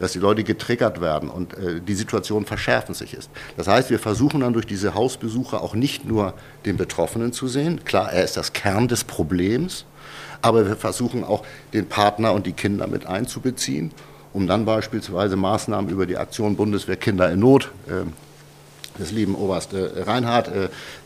Dass 0.04 0.12
die 0.12 0.18
Leute 0.18 0.44
getriggert 0.44 1.00
werden 1.00 1.30
und 1.30 1.54
äh, 1.54 1.80
die 1.80 1.94
Situation 1.94 2.44
verschärfen 2.44 2.94
sich 2.94 3.14
ist. 3.14 3.30
Das 3.56 3.68
heißt, 3.68 3.88
wir 3.88 3.99
versuchen 3.99 4.40
dann 4.40 4.52
durch 4.52 4.66
diese 4.66 4.94
Hausbesuche 4.94 5.58
auch 5.58 5.75
nicht 5.75 6.04
nur 6.04 6.34
den 6.66 6.76
Betroffenen 6.76 7.32
zu 7.32 7.49
sehen, 7.49 7.87
klar, 7.87 8.12
er 8.12 8.23
ist 8.23 8.37
das 8.37 8.52
Kern 8.52 8.87
des 8.87 9.04
Problems, 9.04 9.87
aber 10.42 10.66
wir 10.66 10.76
versuchen 10.76 11.25
auch 11.25 11.42
den 11.73 11.87
Partner 11.87 12.34
und 12.34 12.44
die 12.44 12.52
Kinder 12.52 12.87
mit 12.87 13.06
einzubeziehen, 13.06 13.92
um 14.34 14.46
dann 14.46 14.66
beispielsweise 14.66 15.37
Maßnahmen 15.37 15.90
über 15.90 16.04
die 16.04 16.18
Aktion 16.18 16.54
Bundeswehr 16.54 16.96
Kinder 16.96 17.32
in 17.32 17.40
Not 17.40 17.73
äh, 17.88 19.00
des 19.00 19.11
lieben 19.11 19.34
Oberst 19.34 19.73
äh, 19.73 20.02
Reinhardt 20.02 20.50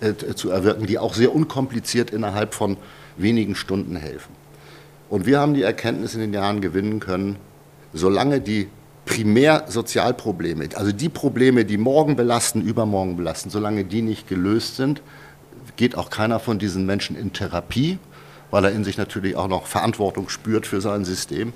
äh, 0.01 0.09
äh, 0.09 0.35
zu 0.35 0.51
erwirken, 0.51 0.87
die 0.87 0.99
auch 0.99 1.15
sehr 1.15 1.33
unkompliziert 1.33 2.11
innerhalb 2.11 2.53
von 2.53 2.77
wenigen 3.17 3.55
Stunden 3.55 3.95
helfen. 3.95 4.35
Und 5.09 5.25
wir 5.25 5.39
haben 5.39 5.55
die 5.55 5.63
Erkenntnis 5.63 6.15
in 6.15 6.21
den 6.21 6.35
Jahren 6.35 6.61
gewinnen 6.61 6.99
können, 6.99 7.37
solange 7.93 8.41
die 8.41 8.67
Primärsozialprobleme, 9.09 10.69
also 10.75 10.93
die 10.93 11.09
Probleme, 11.09 11.65
die 11.65 11.79
morgen 11.79 12.15
belasten, 12.15 12.61
übermorgen 12.61 13.17
belasten, 13.17 13.49
solange 13.49 13.85
die 13.85 14.03
nicht 14.03 14.29
gelöst 14.29 14.77
sind, 14.77 15.01
geht 15.77 15.97
auch 15.97 16.11
keiner 16.11 16.39
von 16.41 16.59
diesen 16.59 16.85
Menschen 16.85 17.17
in 17.17 17.33
Therapie, 17.33 17.99
weil 18.51 18.67
er 18.67 18.73
in 18.73 18.85
sich 18.85 18.99
natürlich 18.99 19.35
auch 19.35 19.49
noch 19.49 19.67
Verantwortung 19.67 20.29
spürt 20.29 20.67
für 20.67 20.83
sein 20.83 21.07
System. 21.07 21.55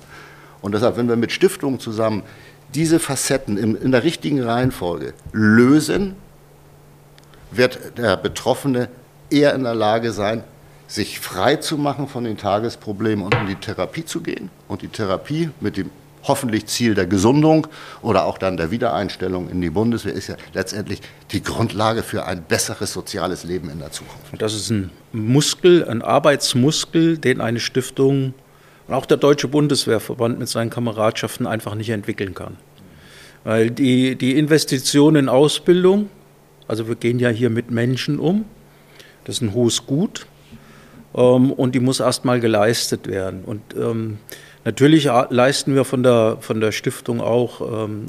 Und 0.63 0.73
deshalb, 0.73 0.97
wenn 0.97 1.07
wir 1.07 1.15
mit 1.15 1.31
Stiftungen 1.31 1.79
zusammen 1.79 2.23
diese 2.73 2.97
Facetten 2.97 3.57
in, 3.57 3.75
in 3.75 3.91
der 3.91 4.03
richtigen 4.03 4.41
Reihenfolge 4.41 5.13
lösen, 5.31 6.15
wird 7.51 7.99
der 7.99 8.17
Betroffene 8.17 8.89
eher 9.29 9.53
in 9.53 9.63
der 9.63 9.75
Lage 9.75 10.11
sein, 10.11 10.43
sich 10.87 11.19
frei 11.19 11.57
zu 11.57 11.77
machen 11.77 12.07
von 12.07 12.23
den 12.23 12.37
Tagesproblemen 12.37 13.23
und 13.23 13.35
in 13.35 13.45
die 13.45 13.55
Therapie 13.55 14.05
zu 14.05 14.21
gehen. 14.21 14.49
Und 14.67 14.81
die 14.81 14.87
Therapie 14.87 15.51
mit 15.59 15.77
dem 15.77 15.91
hoffentlich 16.23 16.65
Ziel 16.67 16.95
der 16.95 17.05
Gesundung 17.05 17.67
oder 18.01 18.25
auch 18.25 18.37
dann 18.37 18.57
der 18.57 18.71
Wiedereinstellung 18.71 19.49
in 19.49 19.61
die 19.61 19.69
Bundeswehr 19.69 20.13
ist 20.13 20.27
ja 20.27 20.35
letztendlich 20.53 21.01
die 21.31 21.43
Grundlage 21.43 22.03
für 22.03 22.25
ein 22.25 22.43
besseres 22.43 22.93
soziales 22.93 23.43
Leben 23.43 23.69
in 23.69 23.79
der 23.79 23.91
Zukunft. 23.91 24.39
Das 24.39 24.53
ist 24.53 24.69
ein 24.69 24.89
Muskel, 25.11 25.87
ein 25.87 26.01
Arbeitsmuskel, 26.01 27.17
den 27.17 27.41
eine 27.41 27.59
Stiftung 27.59 28.33
und 28.87 28.93
auch 28.93 29.05
der 29.05 29.17
Deutsche 29.17 29.47
Bundeswehrverband 29.47 30.39
mit 30.39 30.49
seinen 30.49 30.69
Kameradschaften 30.69 31.47
einfach 31.47 31.75
nicht 31.75 31.89
entwickeln 31.89 32.33
kann. 32.33 32.57
Weil 33.43 33.71
die, 33.71 34.15
die 34.15 34.37
Investition 34.37 35.15
in 35.15 35.29
Ausbildung, 35.29 36.09
also 36.67 36.87
wir 36.87 36.95
gehen 36.95 37.19
ja 37.19 37.29
hier 37.29 37.49
mit 37.49 37.71
Menschen 37.71 38.19
um, 38.19 38.45
das 39.25 39.35
ist 39.35 39.41
ein 39.41 39.53
hohes 39.53 39.85
Gut 39.85 40.25
ähm, 41.15 41.51
und 41.51 41.75
die 41.75 41.79
muss 41.79 41.99
erstmal 41.99 42.39
geleistet 42.39 43.07
werden. 43.07 43.43
Und 43.45 43.61
ähm, 43.75 44.17
natürlich 44.65 45.09
leisten 45.29 45.75
wir 45.75 45.85
von 45.85 46.03
der, 46.03 46.37
von 46.39 46.59
der 46.59 46.71
Stiftung 46.71 47.21
auch 47.21 47.85
ähm, 47.85 48.07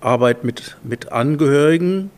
Arbeit 0.00 0.44
mit, 0.44 0.76
mit 0.82 1.12
Angehörigen, 1.12 2.10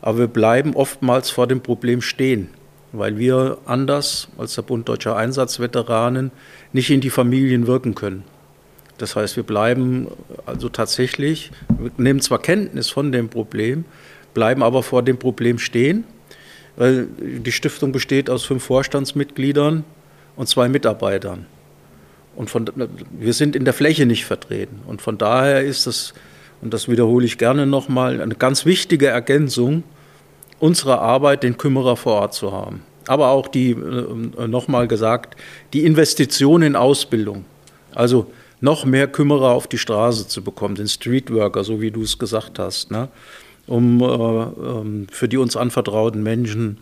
aber 0.00 0.18
wir 0.18 0.26
bleiben 0.28 0.74
oftmals 0.74 1.30
vor 1.30 1.46
dem 1.46 1.60
Problem 1.60 2.02
stehen 2.02 2.50
weil 2.94 3.18
wir 3.18 3.58
anders 3.66 4.28
als 4.38 4.54
der 4.54 4.62
Bund 4.62 4.88
Deutscher 4.88 5.16
Einsatzveteranen 5.16 6.30
nicht 6.72 6.90
in 6.90 7.00
die 7.00 7.10
Familien 7.10 7.66
wirken 7.66 7.94
können. 7.94 8.24
Das 8.98 9.16
heißt, 9.16 9.36
wir 9.36 9.42
bleiben 9.42 10.06
also 10.46 10.68
tatsächlich, 10.68 11.50
wir 11.76 11.90
nehmen 11.96 12.20
zwar 12.20 12.38
Kenntnis 12.38 12.88
von 12.90 13.10
dem 13.10 13.28
Problem, 13.28 13.84
bleiben 14.32 14.62
aber 14.62 14.84
vor 14.84 15.02
dem 15.02 15.18
Problem 15.18 15.58
stehen, 15.58 16.04
weil 16.76 17.08
die 17.18 17.52
Stiftung 17.52 17.90
besteht 17.90 18.30
aus 18.30 18.44
fünf 18.44 18.62
Vorstandsmitgliedern 18.64 19.84
und 20.36 20.48
zwei 20.48 20.68
Mitarbeitern. 20.68 21.46
Und 22.36 22.50
von, 22.50 22.70
wir 23.18 23.32
sind 23.32 23.56
in 23.56 23.64
der 23.64 23.74
Fläche 23.74 24.06
nicht 24.06 24.24
vertreten. 24.24 24.80
Und 24.86 25.02
von 25.02 25.18
daher 25.18 25.62
ist 25.62 25.86
das, 25.86 26.14
und 26.60 26.74
das 26.74 26.88
wiederhole 26.88 27.24
ich 27.24 27.38
gerne 27.38 27.66
nochmal, 27.66 28.20
eine 28.20 28.34
ganz 28.34 28.66
wichtige 28.66 29.06
Ergänzung 29.06 29.84
unserer 30.58 31.00
Arbeit 31.00 31.42
den 31.42 31.56
Kümmerer 31.58 31.96
vor 31.96 32.14
Ort 32.14 32.34
zu 32.34 32.52
haben. 32.52 32.82
Aber 33.06 33.28
auch 33.28 33.48
die, 33.48 33.72
äh, 33.72 34.48
nochmal 34.48 34.88
gesagt, 34.88 35.36
die 35.72 35.84
Investition 35.84 36.62
in 36.62 36.74
Ausbildung. 36.74 37.44
Also 37.94 38.30
noch 38.60 38.84
mehr 38.84 39.06
Kümmerer 39.06 39.50
auf 39.50 39.66
die 39.66 39.78
Straße 39.78 40.26
zu 40.26 40.42
bekommen, 40.42 40.74
den 40.74 40.88
Streetworker, 40.88 41.64
so 41.64 41.80
wie 41.80 41.90
du 41.90 42.02
es 42.02 42.18
gesagt 42.18 42.58
hast, 42.58 42.90
ne? 42.90 43.08
um 43.66 44.00
äh, 44.00 44.04
ähm, 44.04 45.06
für 45.10 45.28
die 45.28 45.36
uns 45.36 45.56
anvertrauten 45.56 46.22
Menschen 46.22 46.78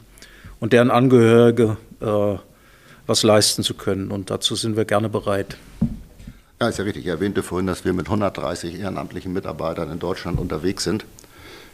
und 0.61 0.73
deren 0.73 0.91
Angehörige 0.91 1.77
äh, 2.01 2.37
was 3.07 3.23
leisten 3.23 3.63
zu 3.63 3.75
können. 3.75 4.11
Und 4.11 4.31
dazu 4.31 4.55
sind 4.55 4.77
wir 4.77 4.85
gerne 4.85 5.09
bereit. 5.09 5.57
Ja, 6.61 6.69
ist 6.69 6.79
ja 6.79 6.85
richtig. 6.85 7.05
Ich 7.05 7.11
erwähnte 7.11 7.43
vorhin, 7.43 7.67
dass 7.67 7.85
wir 7.85 7.93
mit 7.93 8.07
130 8.07 8.79
ehrenamtlichen 8.79 9.33
Mitarbeitern 9.33 9.91
in 9.91 9.99
Deutschland 9.99 10.39
unterwegs 10.39 10.85
sind 10.85 11.05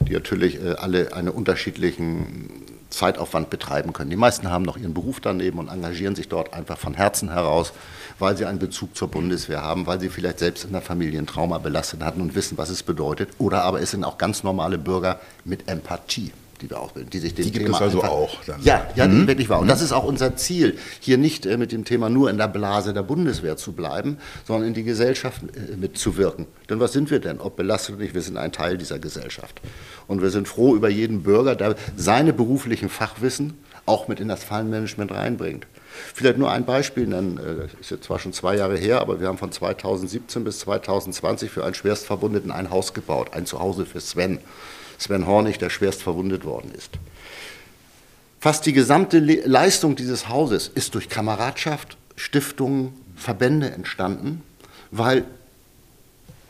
die 0.00 0.12
natürlich 0.12 0.62
äh, 0.62 0.74
alle 0.78 1.12
einen 1.12 1.28
unterschiedlichen 1.28 2.50
Zeitaufwand 2.90 3.50
betreiben 3.50 3.92
können. 3.92 4.10
Die 4.10 4.16
meisten 4.16 4.50
haben 4.50 4.64
noch 4.64 4.76
ihren 4.76 4.94
Beruf 4.94 5.20
daneben 5.20 5.58
und 5.58 5.68
engagieren 5.68 6.14
sich 6.14 6.28
dort 6.28 6.54
einfach 6.54 6.78
von 6.78 6.94
Herzen 6.94 7.30
heraus, 7.30 7.72
weil 8.18 8.36
sie 8.36 8.46
einen 8.46 8.58
Bezug 8.58 8.96
zur 8.96 9.08
Bundeswehr 9.08 9.62
haben, 9.62 9.86
weil 9.86 10.00
sie 10.00 10.08
vielleicht 10.08 10.38
selbst 10.38 10.64
in 10.64 10.72
der 10.72 10.80
Familie 10.80 11.18
ein 11.18 11.26
Trauma 11.26 11.58
belastet 11.58 12.02
hatten 12.02 12.20
und 12.20 12.34
wissen, 12.34 12.56
was 12.56 12.70
es 12.70 12.82
bedeutet. 12.82 13.28
Oder 13.38 13.64
aber 13.64 13.80
es 13.80 13.90
sind 13.90 14.04
auch 14.04 14.16
ganz 14.16 14.42
normale 14.42 14.78
Bürger 14.78 15.20
mit 15.44 15.68
Empathie 15.68 16.32
die 16.58 16.70
wir 16.70 16.80
ausbilden, 16.80 17.10
die 17.10 17.18
sich 17.18 17.34
dem 17.34 17.44
die 17.44 17.52
gibt 17.52 17.66
Thema 17.66 17.76
es 17.76 17.82
also 17.82 18.02
auch. 18.02 18.44
Dann. 18.44 18.62
Ja, 18.62 18.86
ja, 18.94 19.06
mhm. 19.06 19.22
die 19.22 19.28
wirklich 19.28 19.48
wahr. 19.48 19.60
Und 19.60 19.68
das 19.68 19.82
ist 19.82 19.92
auch 19.92 20.04
unser 20.04 20.36
Ziel, 20.36 20.78
hier 21.00 21.18
nicht 21.18 21.46
äh, 21.46 21.56
mit 21.56 21.72
dem 21.72 21.84
Thema 21.84 22.08
nur 22.08 22.30
in 22.30 22.38
der 22.38 22.48
Blase 22.48 22.92
der 22.92 23.02
Bundeswehr 23.02 23.56
zu 23.56 23.72
bleiben, 23.72 24.18
sondern 24.46 24.68
in 24.68 24.74
die 24.74 24.84
Gesellschaft 24.84 25.42
äh, 25.42 25.76
mitzuwirken. 25.76 26.46
Denn 26.68 26.80
was 26.80 26.92
sind 26.92 27.10
wir 27.10 27.20
denn? 27.20 27.40
Ob 27.40 27.56
belastet 27.56 27.94
oder 27.94 28.04
nicht, 28.04 28.14
wir 28.14 28.22
sind 28.22 28.36
ein 28.36 28.52
Teil 28.52 28.78
dieser 28.78 28.98
Gesellschaft. 28.98 29.60
Und 30.06 30.22
wir 30.22 30.30
sind 30.30 30.48
froh 30.48 30.74
über 30.74 30.88
jeden 30.88 31.22
Bürger, 31.22 31.56
der 31.56 31.76
seine 31.96 32.32
beruflichen 32.32 32.88
Fachwissen 32.88 33.54
auch 33.86 34.06
mit 34.06 34.20
in 34.20 34.28
das 34.28 34.44
Fallenmanagement 34.44 35.12
reinbringt. 35.12 35.66
Vielleicht 36.14 36.38
nur 36.38 36.50
ein 36.50 36.64
Beispiel 36.64 37.06
nennen, 37.06 37.36
das 37.36 37.72
äh, 37.72 37.80
ist 37.80 37.90
jetzt 37.90 38.04
zwar 38.04 38.18
schon 38.18 38.32
zwei 38.32 38.56
Jahre 38.56 38.76
her, 38.76 39.00
aber 39.00 39.20
wir 39.20 39.28
haben 39.28 39.38
von 39.38 39.50
2017 39.50 40.44
bis 40.44 40.60
2020 40.60 41.50
für 41.50 41.64
einen 41.64 41.74
Schwerstverwundeten 41.74 42.50
ein 42.50 42.70
Haus 42.70 42.94
gebaut, 42.94 43.32
ein 43.32 43.46
Zuhause 43.46 43.86
für 43.86 44.00
Sven. 44.00 44.38
Sven 44.98 45.26
Hornig, 45.26 45.58
der 45.58 45.70
schwerst 45.70 46.02
verwundet 46.02 46.44
worden 46.44 46.72
ist. 46.76 46.90
Fast 48.40 48.66
die 48.66 48.72
gesamte 48.72 49.18
Leistung 49.18 49.96
dieses 49.96 50.28
Hauses 50.28 50.70
ist 50.72 50.94
durch 50.94 51.08
Kameradschaft, 51.08 51.96
Stiftungen, 52.16 52.92
Verbände 53.16 53.70
entstanden, 53.70 54.42
weil 54.90 55.24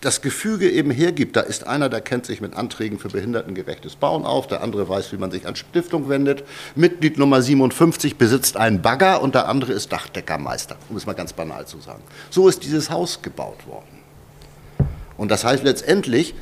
das 0.01 0.23
Gefüge 0.23 0.71
eben 0.71 0.91
hergibt, 0.91 1.35
da 1.35 1.41
ist 1.41 1.67
einer, 1.67 1.89
der 1.89 2.01
kennt 2.01 2.25
sich 2.25 2.41
mit 2.41 2.55
Anträgen 2.55 2.99
für 2.99 3.09
behindertengerechtes 3.09 3.97
Bauen 3.97 4.25
auf, 4.25 4.47
der 4.47 4.63
andere 4.63 4.89
weiß, 4.89 5.13
wie 5.13 5.17
man 5.17 5.33
sich 5.33 5.47
an 5.47 5.57
Stiftung 5.57 6.09
wendet. 6.09 6.45
Mitglied 6.77 7.19
Nummer 7.19 7.43
57 7.43 8.17
besitzt 8.17 8.57
einen 8.57 8.81
Bagger 8.81 9.21
und 9.21 9.35
der 9.35 9.49
andere 9.49 9.73
ist 9.73 9.91
Dachdeckermeister, 9.91 10.77
um 10.89 10.97
es 10.97 11.07
mal 11.07 11.15
ganz 11.15 11.33
banal 11.33 11.67
zu 11.67 11.81
sagen. 11.81 12.03
So 12.31 12.49
ist 12.49 12.63
dieses 12.63 12.91
Haus 12.91 13.23
gebaut 13.23 13.67
worden. 13.67 13.99
Und 15.17 15.33
das 15.33 15.43
heißt 15.43 15.65
letztendlich, 15.65 16.35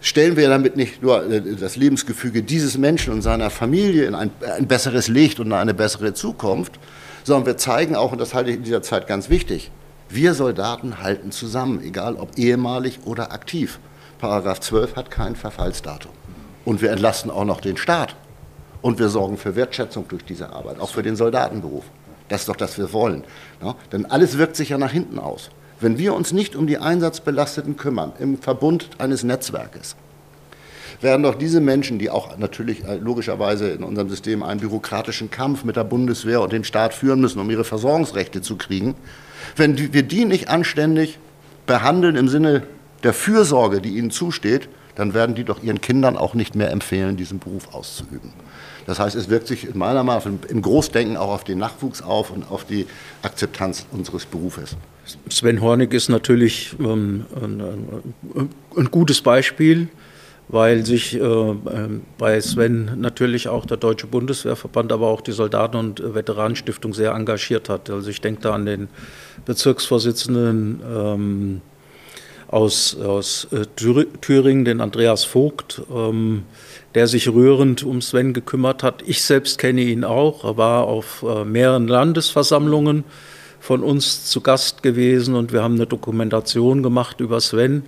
stellen 0.00 0.36
wir 0.36 0.48
damit 0.48 0.76
nicht 0.76 1.02
nur 1.02 1.30
äh, 1.30 1.40
das 1.56 1.76
Lebensgefüge 1.76 2.42
dieses 2.42 2.78
Menschen 2.78 3.12
und 3.12 3.22
seiner 3.22 3.50
Familie 3.50 4.06
in 4.06 4.14
ein, 4.14 4.30
ein 4.56 4.66
besseres 4.66 5.08
Licht 5.08 5.40
und 5.40 5.52
eine 5.52 5.74
bessere 5.74 6.14
Zukunft, 6.14 6.78
sondern 7.24 7.46
wir 7.46 7.56
zeigen 7.56 7.94
auch, 7.94 8.12
und 8.12 8.20
das 8.20 8.34
halte 8.34 8.50
ich 8.50 8.56
in 8.56 8.64
dieser 8.64 8.82
Zeit 8.82 9.06
ganz 9.06 9.28
wichtig, 9.28 9.70
wir 10.08 10.34
Soldaten 10.34 11.02
halten 11.02 11.32
zusammen, 11.32 11.82
egal 11.82 12.16
ob 12.16 12.36
ehemalig 12.36 13.00
oder 13.04 13.32
aktiv. 13.32 13.78
Paragraph 14.18 14.60
12 14.60 14.96
hat 14.96 15.10
kein 15.10 15.36
Verfallsdatum. 15.36 16.12
Und 16.64 16.82
wir 16.82 16.90
entlasten 16.90 17.30
auch 17.30 17.44
noch 17.44 17.60
den 17.60 17.76
Staat. 17.76 18.14
Und 18.82 18.98
wir 18.98 19.08
sorgen 19.08 19.38
für 19.38 19.56
Wertschätzung 19.56 20.06
durch 20.08 20.24
diese 20.24 20.50
Arbeit, 20.50 20.80
auch 20.80 20.90
für 20.90 21.02
den 21.02 21.16
Soldatenberuf. 21.16 21.84
Das 22.28 22.42
ist 22.42 22.48
doch, 22.48 22.56
das 22.56 22.78
wir 22.78 22.92
wollen. 22.92 23.24
Ja? 23.62 23.74
Denn 23.90 24.06
alles 24.06 24.38
wirkt 24.38 24.56
sich 24.56 24.70
ja 24.70 24.78
nach 24.78 24.92
hinten 24.92 25.18
aus. 25.18 25.50
Wenn 25.82 25.98
wir 25.98 26.14
uns 26.14 26.32
nicht 26.32 26.54
um 26.54 26.68
die 26.68 26.78
Einsatzbelasteten 26.78 27.76
kümmern, 27.76 28.12
im 28.20 28.38
Verbund 28.38 28.88
eines 28.98 29.24
Netzwerkes, 29.24 29.96
werden 31.00 31.24
doch 31.24 31.34
diese 31.34 31.60
Menschen, 31.60 31.98
die 31.98 32.08
auch 32.08 32.38
natürlich 32.38 32.84
äh, 32.84 32.94
logischerweise 32.94 33.70
in 33.70 33.82
unserem 33.82 34.08
System 34.08 34.44
einen 34.44 34.60
bürokratischen 34.60 35.32
Kampf 35.32 35.64
mit 35.64 35.74
der 35.74 35.82
Bundeswehr 35.82 36.40
und 36.40 36.52
dem 36.52 36.62
Staat 36.62 36.94
führen 36.94 37.20
müssen, 37.20 37.40
um 37.40 37.50
ihre 37.50 37.64
Versorgungsrechte 37.64 38.42
zu 38.42 38.56
kriegen, 38.56 38.94
wenn 39.56 39.92
wir 39.92 40.04
die 40.04 40.24
nicht 40.24 40.48
anständig 40.48 41.18
behandeln 41.66 42.14
im 42.14 42.28
Sinne 42.28 42.62
der 43.02 43.12
Fürsorge, 43.12 43.80
die 43.80 43.98
ihnen 43.98 44.12
zusteht, 44.12 44.68
dann 44.94 45.14
werden 45.14 45.34
die 45.34 45.42
doch 45.42 45.64
ihren 45.64 45.80
Kindern 45.80 46.16
auch 46.16 46.34
nicht 46.34 46.54
mehr 46.54 46.70
empfehlen, 46.70 47.16
diesen 47.16 47.40
Beruf 47.40 47.74
auszuüben. 47.74 48.32
Das 48.86 48.98
heißt, 48.98 49.16
es 49.16 49.28
wirkt 49.28 49.46
sich 49.46 49.68
in 49.68 49.78
meiner 49.78 50.02
Meinung 50.02 50.38
nach 50.42 50.50
im 50.50 50.62
Großdenken 50.62 51.16
auch 51.16 51.30
auf 51.30 51.44
den 51.44 51.58
Nachwuchs 51.58 52.02
auf 52.02 52.30
und 52.30 52.50
auf 52.50 52.64
die 52.64 52.86
Akzeptanz 53.22 53.86
unseres 53.92 54.26
Berufes. 54.26 54.76
Sven 55.28 55.60
Hornig 55.60 55.92
ist 55.92 56.08
natürlich 56.08 56.74
ähm, 56.78 57.26
ein, 57.34 57.62
ein, 58.76 58.90
gutes 58.90 59.20
Beispiel, 59.20 59.88
weil 60.48 60.86
sich 60.86 61.14
äh, 61.14 61.18
ähm, 61.18 62.02
bei 62.18 62.40
Sven 62.40 62.92
natürlich 62.96 63.48
auch 63.48 63.66
der 63.66 63.78
Deutsche 63.78 64.06
Bundeswehrverband, 64.06 64.92
aber 64.92 65.08
auch 65.08 65.20
die 65.20 65.32
Soldaten- 65.32 65.76
und 65.76 66.14
Veteranenstiftung 66.14 66.94
sehr 66.94 67.12
engagiert 67.12 67.68
hat. 67.68 67.90
Also 67.90 68.10
ich 68.10 68.20
denke 68.20 68.42
da 68.42 68.54
an 68.54 68.66
den 68.66 68.88
Bezirksvorsitzenden 69.44 70.80
ähm, 70.94 71.60
aus, 72.52 72.94
aus 73.00 73.48
äh, 73.50 73.64
Thüringen, 74.20 74.64
den 74.64 74.80
Andreas 74.82 75.24
Vogt, 75.24 75.82
ähm, 75.92 76.44
der 76.94 77.08
sich 77.08 77.28
rührend 77.28 77.82
um 77.82 78.02
Sven 78.02 78.34
gekümmert 78.34 78.82
hat. 78.82 79.02
Ich 79.06 79.22
selbst 79.22 79.58
kenne 79.58 79.80
ihn 79.80 80.04
auch, 80.04 80.44
er 80.44 80.58
war 80.58 80.84
auf 80.84 81.24
äh, 81.26 81.44
mehreren 81.44 81.88
Landesversammlungen 81.88 83.04
von 83.58 83.82
uns 83.82 84.26
zu 84.26 84.42
Gast 84.42 84.82
gewesen 84.82 85.34
und 85.34 85.52
wir 85.52 85.62
haben 85.62 85.76
eine 85.76 85.86
Dokumentation 85.86 86.82
gemacht 86.82 87.20
über 87.20 87.40
Sven. 87.40 87.84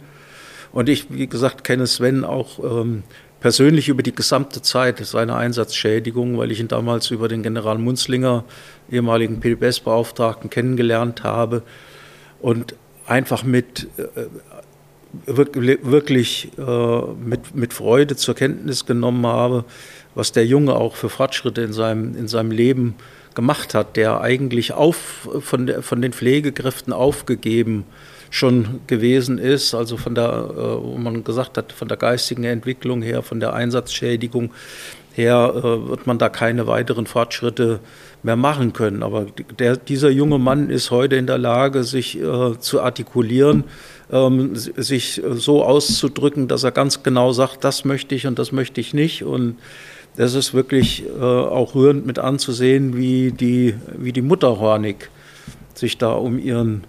Und 0.73 0.89
ich, 0.89 1.13
wie 1.13 1.27
gesagt, 1.27 1.63
kenne 1.63 1.87
Sven 1.87 2.25
auch 2.25 2.59
ähm, 2.59 3.03
persönlich 3.41 3.91
über 3.91 4.03
die 4.03 4.15
gesamte 4.15 4.63
Zeit 4.63 5.05
seiner 5.05 5.37
Einsatzschädigung, 5.37 6.39
weil 6.39 6.51
ich 6.51 6.61
ihn 6.61 6.69
damals 6.69 7.11
über 7.11 7.29
den 7.29 7.43
General 7.43 7.77
Munzlinger, 7.77 8.45
ehemaligen 8.91 9.41
PDBS-Beauftragten, 9.41 10.49
kennengelernt 10.49 11.23
habe 11.23 11.63
und 12.41 12.75
einfach 13.07 13.45
mit 13.45 13.89
äh, 13.99 14.27
wirklich 15.27 16.51
äh, 16.59 17.01
mit, 17.25 17.55
mit 17.55 17.73
Freude 17.73 18.17
zur 18.17 18.35
Kenntnis 18.35 18.87
genommen 18.87 19.27
habe, 19.27 19.65
was 20.15 20.33
der 20.33 20.47
Junge 20.47 20.75
auch 20.75 20.97
für 20.97 21.09
Fortschritte 21.09 21.63
in 21.63 21.73
seinem, 21.73 22.17
in 22.17 22.29
seinem 22.29 22.51
Leben 22.51 22.95
gemacht 23.35 23.75
hat, 23.75 23.97
der 23.97 24.21
eigentlich 24.21 24.73
auf, 24.73 25.29
von, 25.41 25.67
der, 25.67 25.83
von 25.83 26.01
den 26.01 26.13
Pflegekräften 26.13 26.93
aufgegeben 26.93 27.85
schon 28.31 28.81
gewesen 28.87 29.39
ist, 29.39 29.75
also 29.75 29.97
von 29.97 30.15
der, 30.15 30.49
äh, 30.51 30.85
wo 30.85 30.97
man 30.99 31.25
gesagt 31.25 31.59
hat, 31.59 31.73
von 31.73 31.89
der 31.89 31.97
geistigen 31.97 32.45
Entwicklung 32.45 33.03
her, 33.03 33.23
von 33.23 33.41
der 33.41 33.55
Einsatzschädigung 33.55 34.53
her, 35.13 35.53
äh, 35.57 35.89
wird 35.89 36.07
man 36.07 36.19
da 36.19 36.29
keine 36.29 36.67
weiteren 36.67 37.07
Fortschritte 37.07 37.81
mehr 38.23 38.37
machen 38.37 38.73
können. 38.73 39.03
Aber 39.03 39.27
der, 39.59 39.77
dieser 39.77 40.11
junge 40.11 40.39
Mann 40.39 40.71
ist 40.71 40.91
heute 40.91 41.17
in 41.17 41.27
der 41.27 41.39
Lage, 41.39 41.85
sich 41.85 42.21
äh, 42.21 42.59
zu 42.59 42.81
artikulieren, 42.81 43.65
ähm, 44.11 44.57
sich 44.57 45.23
so 45.35 45.65
auszudrücken, 45.65 46.49
dass 46.49 46.65
er 46.65 46.73
ganz 46.73 47.03
genau 47.03 47.33
sagt, 47.33 47.65
das 47.65 47.85
möchte 47.85 48.15
ich 48.15 48.27
und 48.27 48.39
das 48.39 48.53
möchte 48.53 48.81
ich 48.81 48.95
nicht. 48.95 49.25
Und 49.25 49.57
das 50.17 50.35
ist 50.35 50.55
wirklich 50.55 51.05
äh, 51.07 51.23
auch 51.23 51.75
rührend 51.75 52.07
mit 52.07 52.19
anzusehen, 52.19 52.97
wie 52.97 53.33
die, 53.33 53.75
wie 53.97 54.13
die 54.13 54.23
Mutter 54.23 54.59
Hornig 54.59 55.11
sich 55.75 55.99
da 55.99 56.13
um 56.13 56.39
ihren 56.39 56.85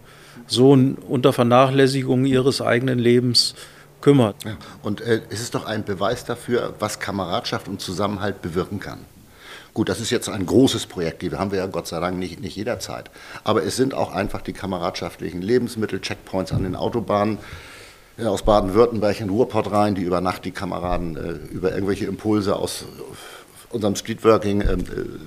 Sohn 0.48 0.96
unter 0.96 1.34
Vernachlässigung 1.34 2.26
ihres 2.26 2.62
eigenen 2.62 3.00
Lebens 3.00 3.56
kümmert. 4.02 4.44
Ja, 4.44 4.58
und 4.84 5.02
äh, 5.02 5.22
es 5.30 5.42
ist 5.42 5.56
doch 5.56 5.66
ein 5.66 5.84
Beweis 5.84 6.26
dafür, 6.26 6.74
was 6.80 7.00
Kameradschaft 7.00 7.68
und 7.68 7.82
Zusammenhalt 7.82 8.42
bewirken 8.42 8.80
kann. 8.80 9.00
Gut, 9.74 9.90
das 9.90 10.00
ist 10.00 10.10
jetzt 10.10 10.30
ein 10.30 10.46
großes 10.46 10.86
Projekt, 10.86 11.22
die 11.22 11.32
haben 11.32 11.52
wir 11.52 11.58
ja 11.60 11.66
Gott 11.66 11.88
sei 11.88 12.00
Dank 12.00 12.18
nicht, 12.18 12.40
nicht 12.40 12.56
jederzeit. 12.56 13.12
Aber 13.44 13.64
es 13.64 13.76
sind 13.76 13.94
auch 13.94 14.14
einfach 14.14 14.42
die 14.42 14.54
kameradschaftlichen 14.54 15.42
Lebensmittel-Checkpoints 15.42 16.54
an 16.54 16.64
den 16.64 16.76
Autobahnen 16.78 17.40
ja, 18.18 18.30
aus 18.30 18.44
Baden-Württemberg 18.44 19.20
in 19.20 19.30
Ruhrpott 19.30 19.72
rein, 19.72 19.96
die 19.96 20.04
über 20.04 20.22
Nacht 20.22 20.46
die 20.46 20.52
Kameraden 20.52 21.18
äh, 21.18 21.54
über 21.54 21.74
irgendwelche 21.74 22.06
Impulse 22.06 22.56
aus 22.56 22.86
unserem 23.76 23.96
Streetworking 23.96 24.62
äh, 24.62 24.78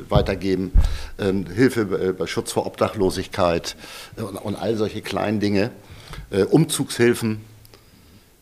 weitergeben, 0.09 0.73
ähm, 1.19 1.47
Hilfe 1.47 1.83
äh, 1.83 2.13
bei 2.13 2.27
Schutz 2.27 2.51
vor 2.51 2.67
Obdachlosigkeit 2.67 3.77
äh, 4.17 4.23
und, 4.23 4.57
all 4.57 4.77
solche 4.77 5.03
kleinen 5.03 5.39
Dinge, 5.39 5.71
Umzugshilfen 6.51 7.43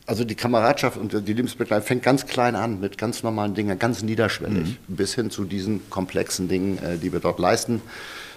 also 0.06 0.24
die 0.24 0.36
Kameradschaft 0.36 0.96
und 0.96 1.12
die 1.12 1.32
Lebensbegleitung 1.32 1.86
fängt 1.86 2.02
ganz 2.04 2.26
klein 2.26 2.54
an 2.54 2.80
mit 2.80 2.96
ganz 2.96 3.24
normalen 3.24 3.54
Dingen, 3.54 3.78
ganz 3.78 4.02
niederschwellig, 4.02 4.78
mhm. 4.86 4.96
bis 4.96 5.14
hin 5.14 5.30
zu 5.30 5.44
diesen 5.44 5.90
komplexen 5.90 6.48
Dingen, 6.48 6.78
die 7.02 7.12
wir 7.12 7.18
dort 7.18 7.40
leisten. 7.40 7.82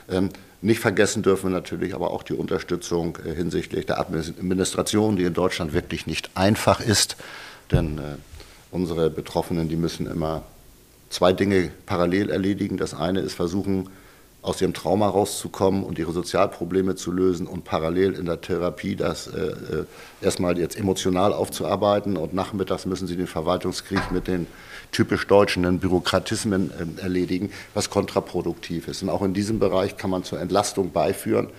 Ähm, 0.09 0.29
nicht 0.61 0.79
vergessen 0.79 1.21
dürfen 1.21 1.51
wir 1.51 1.55
natürlich 1.55 1.93
aber 1.93 2.11
auch 2.11 2.23
die 2.23 2.33
Unterstützung 2.33 3.17
hinsichtlich 3.23 3.85
der 3.85 3.99
Administration, 3.99 5.15
die 5.15 5.23
in 5.23 5.33
Deutschland 5.33 5.73
wirklich 5.73 6.07
nicht 6.07 6.31
einfach 6.35 6.79
ist, 6.81 7.15
denn 7.71 8.01
unsere 8.71 9.09
Betroffenen, 9.09 9.69
die 9.69 9.77
müssen 9.77 10.07
immer 10.07 10.43
zwei 11.09 11.33
Dinge 11.33 11.71
parallel 11.85 12.29
erledigen. 12.29 12.77
Das 12.77 12.93
eine 12.93 13.19
ist 13.19 13.33
versuchen, 13.33 13.89
aus 14.41 14.61
ihrem 14.61 14.73
Trauma 14.73 15.09
rauszukommen 15.09 15.83
und 15.83 15.99
ihre 15.99 16.13
Sozialprobleme 16.13 16.95
zu 16.95 17.11
lösen 17.11 17.45
und 17.45 17.65
parallel 17.65 18.13
in 18.13 18.25
der 18.25 18.39
Therapie 18.39 18.95
das 18.95 19.27
äh, 19.27 19.39
äh, 19.39 19.85
erstmal 20.21 20.57
jetzt 20.57 20.77
emotional 20.77 21.33
aufzuarbeiten 21.33 22.15
und 22.15 22.33
nachmittags 22.33 22.85
müssen 22.85 23.05
sie 23.05 23.17
den 23.17 23.27
Verwaltungskrieg 23.27 24.11
mit 24.11 24.27
den 24.27 24.47
typisch 24.91 25.27
deutschen 25.27 25.79
Bürokratismen 25.79 26.71
äh, 26.71 27.01
erledigen, 27.01 27.51
was 27.73 27.89
kontraproduktiv 27.89 28.87
ist. 28.87 29.03
Und 29.03 29.09
auch 29.09 29.23
in 29.23 29.33
diesem 29.33 29.59
Bereich 29.59 29.97
kann 29.97 30.09
man 30.09 30.23
zur 30.23 30.39
Entlastung 30.39 30.91
beiführen, 30.93 31.49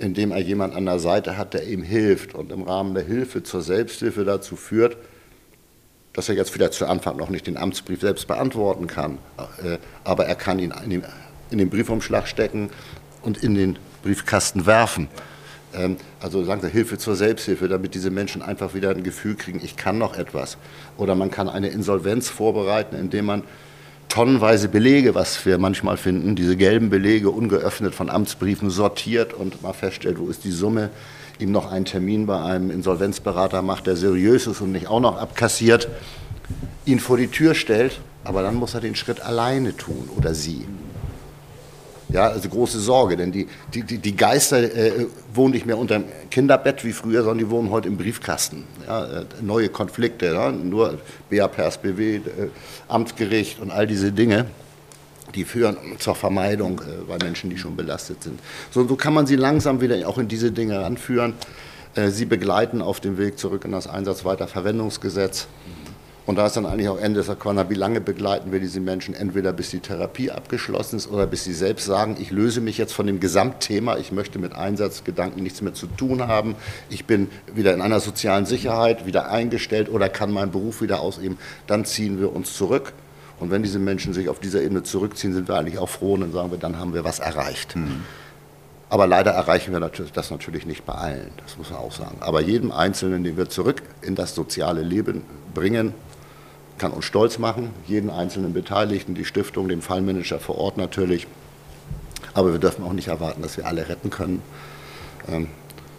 indem 0.00 0.32
er 0.32 0.40
jemand 0.40 0.74
an 0.74 0.84
der 0.84 0.98
Seite 0.98 1.38
hat, 1.38 1.54
der 1.54 1.68
ihm 1.68 1.82
hilft 1.82 2.34
und 2.34 2.50
im 2.50 2.64
Rahmen 2.64 2.94
der 2.94 3.04
Hilfe 3.04 3.44
zur 3.44 3.62
Selbsthilfe 3.62 4.24
dazu 4.24 4.56
führt, 4.56 4.96
dass 6.16 6.30
er 6.30 6.34
jetzt 6.34 6.50
vielleicht 6.50 6.72
zu 6.72 6.86
Anfang 6.86 7.18
noch 7.18 7.28
nicht 7.28 7.46
den 7.46 7.58
Amtsbrief 7.58 8.00
selbst 8.00 8.26
beantworten 8.26 8.86
kann, 8.86 9.18
äh, 9.62 9.76
aber 10.02 10.24
er 10.24 10.34
kann 10.34 10.58
ihn 10.58 10.72
in 11.50 11.58
den 11.58 11.68
Briefumschlag 11.68 12.26
stecken 12.26 12.70
und 13.22 13.42
in 13.42 13.54
den 13.54 13.78
Briefkasten 14.02 14.64
werfen. 14.64 15.08
Ähm, 15.74 15.98
also 16.18 16.42
sagen 16.42 16.62
Sie 16.62 16.70
Hilfe 16.70 16.96
zur 16.96 17.16
Selbsthilfe, 17.16 17.68
damit 17.68 17.94
diese 17.94 18.10
Menschen 18.10 18.40
einfach 18.40 18.72
wieder 18.72 18.90
ein 18.90 19.02
Gefühl 19.02 19.34
kriegen, 19.34 19.60
ich 19.62 19.76
kann 19.76 19.98
noch 19.98 20.16
etwas. 20.16 20.56
Oder 20.96 21.14
man 21.14 21.30
kann 21.30 21.50
eine 21.50 21.68
Insolvenz 21.68 22.30
vorbereiten, 22.30 22.96
indem 22.96 23.26
man 23.26 23.42
tonnenweise 24.08 24.68
Belege, 24.68 25.14
was 25.14 25.44
wir 25.44 25.58
manchmal 25.58 25.98
finden, 25.98 26.34
diese 26.34 26.56
gelben 26.56 26.88
Belege 26.88 27.28
ungeöffnet 27.28 27.94
von 27.94 28.08
Amtsbriefen 28.08 28.70
sortiert 28.70 29.34
und 29.34 29.62
mal 29.62 29.74
feststellt, 29.74 30.18
wo 30.18 30.28
ist 30.28 30.44
die 30.44 30.50
Summe, 30.50 30.88
ihm 31.38 31.52
noch 31.52 31.70
einen 31.70 31.84
Termin 31.84 32.26
bei 32.26 32.40
einem 32.40 32.70
Insolvenzberater 32.70 33.62
macht, 33.62 33.86
der 33.86 33.96
seriös 33.96 34.46
ist 34.46 34.60
und 34.60 34.72
nicht 34.72 34.88
auch 34.88 35.00
noch 35.00 35.18
abkassiert, 35.18 35.88
ihn 36.84 37.00
vor 37.00 37.16
die 37.16 37.28
Tür 37.28 37.54
stellt, 37.54 38.00
aber 38.24 38.42
dann 38.42 38.54
muss 38.54 38.74
er 38.74 38.80
den 38.80 38.94
Schritt 38.94 39.20
alleine 39.20 39.76
tun 39.76 40.08
oder 40.16 40.34
sie. 40.34 40.66
Ja, 42.08 42.28
also 42.28 42.48
große 42.48 42.78
Sorge, 42.78 43.16
denn 43.16 43.32
die, 43.32 43.48
die, 43.74 43.82
die 43.82 44.16
Geister 44.16 44.62
äh, 44.62 45.06
wohnen 45.34 45.52
nicht 45.52 45.66
mehr 45.66 45.76
unter 45.76 45.98
dem 45.98 46.04
Kinderbett 46.30 46.84
wie 46.84 46.92
früher, 46.92 47.22
sondern 47.22 47.38
die 47.38 47.50
wohnen 47.50 47.70
heute 47.70 47.88
im 47.88 47.96
Briefkasten. 47.96 48.64
Ja, 48.86 49.04
äh, 49.04 49.24
neue 49.42 49.68
Konflikte, 49.68 50.26
ja, 50.26 50.52
nur 50.52 51.00
BAPS, 51.30 51.78
BW, 51.78 52.16
äh, 52.16 52.20
Amtsgericht 52.86 53.60
und 53.60 53.72
all 53.72 53.88
diese 53.88 54.12
Dinge, 54.12 54.46
die 55.36 55.44
führen 55.44 55.76
zur 55.98 56.14
Vermeidung 56.14 56.80
äh, 56.80 57.04
bei 57.06 57.18
Menschen, 57.22 57.50
die 57.50 57.58
schon 57.58 57.76
belastet 57.76 58.22
sind. 58.22 58.40
So, 58.70 58.86
so 58.86 58.96
kann 58.96 59.14
man 59.14 59.26
sie 59.26 59.36
langsam 59.36 59.80
wieder 59.80 60.08
auch 60.08 60.18
in 60.18 60.28
diese 60.28 60.50
Dinge 60.50 60.80
ranführen. 60.80 61.34
Äh, 61.94 62.10
sie 62.10 62.24
begleiten 62.24 62.82
auf 62.82 63.00
dem 63.00 63.18
Weg 63.18 63.38
zurück 63.38 63.64
in 63.64 63.72
das 63.72 63.86
Einsatzweiterverwendungsgesetz. 63.86 65.46
Und 66.26 66.36
da 66.36 66.46
ist 66.46 66.56
dann 66.56 66.66
eigentlich 66.66 66.88
auch 66.88 66.98
Ende 66.98 67.22
Quana, 67.22 67.70
wie 67.70 67.74
lange 67.74 68.00
begleiten 68.00 68.50
wir 68.50 68.58
diese 68.58 68.80
Menschen, 68.80 69.14
entweder 69.14 69.52
bis 69.52 69.70
die 69.70 69.78
Therapie 69.78 70.32
abgeschlossen 70.32 70.96
ist 70.96 71.08
oder 71.08 71.24
bis 71.24 71.44
sie 71.44 71.52
selbst 71.52 71.86
sagen, 71.86 72.16
ich 72.18 72.32
löse 72.32 72.60
mich 72.60 72.78
jetzt 72.78 72.92
von 72.92 73.06
dem 73.06 73.20
Gesamtthema, 73.20 73.96
ich 73.96 74.10
möchte 74.10 74.40
mit 74.40 74.52
Einsatzgedanken 74.52 75.40
nichts 75.44 75.62
mehr 75.62 75.72
zu 75.72 75.86
tun 75.86 76.26
haben, 76.26 76.56
ich 76.90 77.04
bin 77.04 77.28
wieder 77.54 77.72
in 77.74 77.80
einer 77.80 78.00
sozialen 78.00 78.44
Sicherheit, 78.44 79.06
wieder 79.06 79.30
eingestellt 79.30 79.88
oder 79.88 80.08
kann 80.08 80.32
meinen 80.32 80.50
Beruf 80.50 80.82
wieder 80.82 80.98
ausüben, 80.98 81.38
dann 81.68 81.84
ziehen 81.84 82.18
wir 82.18 82.34
uns 82.34 82.56
zurück. 82.56 82.92
Und 83.38 83.50
wenn 83.50 83.62
diese 83.62 83.78
Menschen 83.78 84.14
sich 84.14 84.28
auf 84.28 84.40
dieser 84.40 84.62
Ebene 84.62 84.82
zurückziehen, 84.82 85.34
sind 85.34 85.48
wir 85.48 85.56
eigentlich 85.56 85.78
auch 85.78 85.88
froh 85.88 86.14
und 86.14 86.20
dann 86.22 86.32
sagen 86.32 86.50
wir, 86.50 86.58
dann 86.58 86.78
haben 86.78 86.94
wir 86.94 87.04
was 87.04 87.18
erreicht. 87.18 87.76
Mhm. 87.76 88.02
Aber 88.88 89.06
leider 89.06 89.32
erreichen 89.32 89.72
wir 89.72 89.80
das 89.80 90.30
natürlich 90.30 90.64
nicht 90.64 90.86
bei 90.86 90.94
allen, 90.94 91.30
das 91.42 91.58
muss 91.58 91.70
man 91.70 91.80
auch 91.80 91.92
sagen. 91.92 92.18
Aber 92.20 92.40
jedem 92.40 92.70
Einzelnen, 92.70 93.24
den 93.24 93.36
wir 93.36 93.48
zurück 93.48 93.82
in 94.00 94.14
das 94.14 94.34
soziale 94.34 94.82
Leben 94.82 95.24
bringen, 95.54 95.92
kann 96.78 96.92
uns 96.92 97.04
stolz 97.04 97.38
machen, 97.38 97.70
jeden 97.86 98.10
einzelnen 98.10 98.52
Beteiligten, 98.52 99.14
die 99.14 99.24
Stiftung, 99.24 99.68
den 99.68 99.82
Fallmanager 99.82 100.38
vor 100.38 100.58
Ort 100.58 100.76
natürlich. 100.76 101.26
Aber 102.34 102.52
wir 102.52 102.60
dürfen 102.60 102.84
auch 102.84 102.92
nicht 102.92 103.08
erwarten, 103.08 103.42
dass 103.42 103.56
wir 103.56 103.66
alle 103.66 103.88
retten 103.88 104.10
können. 104.10 104.42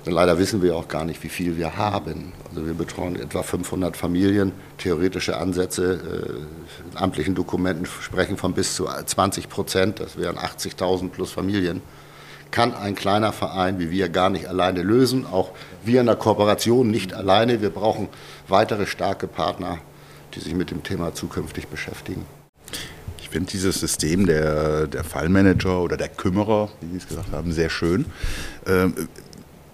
Denn 0.08 0.14
leider 0.14 0.40
wissen 0.40 0.64
wir 0.64 0.76
auch 0.76 0.88
gar 0.88 1.04
nicht, 1.06 1.22
wie 1.22 1.30
viel 1.30 1.58
wir 1.58 1.78
haben. 1.78 2.32
Also 2.50 2.66
wir 2.66 2.74
betreuen 2.74 3.18
etwa 3.18 3.44
500 3.44 3.96
Familien. 3.96 4.54
Theoretische 4.78 5.38
Ansätze 5.38 5.94
äh, 5.94 6.90
in 6.90 6.98
amtlichen 6.98 7.36
Dokumenten 7.36 7.86
sprechen 7.86 8.38
von 8.38 8.54
bis 8.54 8.74
zu 8.74 8.88
20 8.88 9.50
Prozent. 9.50 10.00
Das 10.00 10.18
wären 10.18 10.38
80.000 10.38 11.10
plus 11.10 11.32
Familien. 11.32 11.82
Kann 12.52 12.74
ein 12.74 12.96
kleiner 12.96 13.34
Verein 13.34 13.80
wie 13.80 13.92
wir 13.92 14.08
gar 14.08 14.30
nicht 14.30 14.48
alleine 14.48 14.82
lösen. 14.82 15.26
Auch 15.26 15.52
wir 15.84 16.00
in 16.00 16.08
der 16.08 16.16
Kooperation 16.16 16.90
nicht 16.90 17.14
alleine. 17.14 17.62
Wir 17.62 17.70
brauchen 17.70 18.08
weitere 18.48 18.88
starke 18.88 19.28
Partner 19.28 19.80
die 20.38 20.40
sich 20.40 20.54
mit 20.54 20.72
dem 20.72 20.84
Thema 20.84 21.14
zukünftig 21.14 21.68
beschäftigen. 21.68 22.26
Ich 23.20 23.30
finde 23.30 23.52
dieses 23.52 23.80
System 23.80 24.26
der, 24.26 24.88
der 24.88 25.04
Fallmanager 25.04 25.82
oder 25.82 25.98
der 25.98 26.10
Kümmerer, 26.10 26.70
wie 26.82 26.92
Sie 26.92 26.98
es 26.98 27.08
gesagt 27.08 27.32
haben, 27.32 27.52
sehr 27.52 27.70
schön. 27.70 28.06
Ähm, 28.66 28.94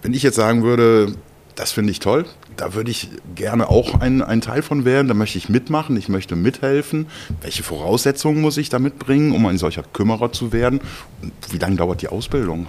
wenn 0.04 0.12
ich 0.12 0.22
jetzt 0.22 0.36
sagen 0.36 0.62
würde, 0.62 1.14
das 1.54 1.72
finde 1.72 1.90
ich 1.90 1.98
toll, 1.98 2.26
da 2.58 2.74
würde 2.74 2.90
ich 2.90 3.08
gerne 3.34 3.70
auch 3.70 4.00
ein, 4.00 4.20
ein 4.20 4.42
Teil 4.42 4.60
von 4.60 4.84
werden, 4.84 5.08
da 5.08 5.14
möchte 5.14 5.38
ich 5.38 5.48
mitmachen, 5.48 5.96
ich 5.96 6.10
möchte 6.10 6.36
mithelfen. 6.36 7.06
Welche 7.40 7.62
Voraussetzungen 7.62 8.42
muss 8.42 8.58
ich 8.58 8.68
da 8.68 8.78
mitbringen, 8.78 9.32
um 9.32 9.46
ein 9.46 9.56
solcher 9.56 9.82
Kümmerer 9.82 10.30
zu 10.30 10.52
werden? 10.52 10.80
Und 11.22 11.32
wie 11.50 11.56
lange 11.56 11.76
dauert 11.76 12.02
die 12.02 12.08
Ausbildung? 12.08 12.66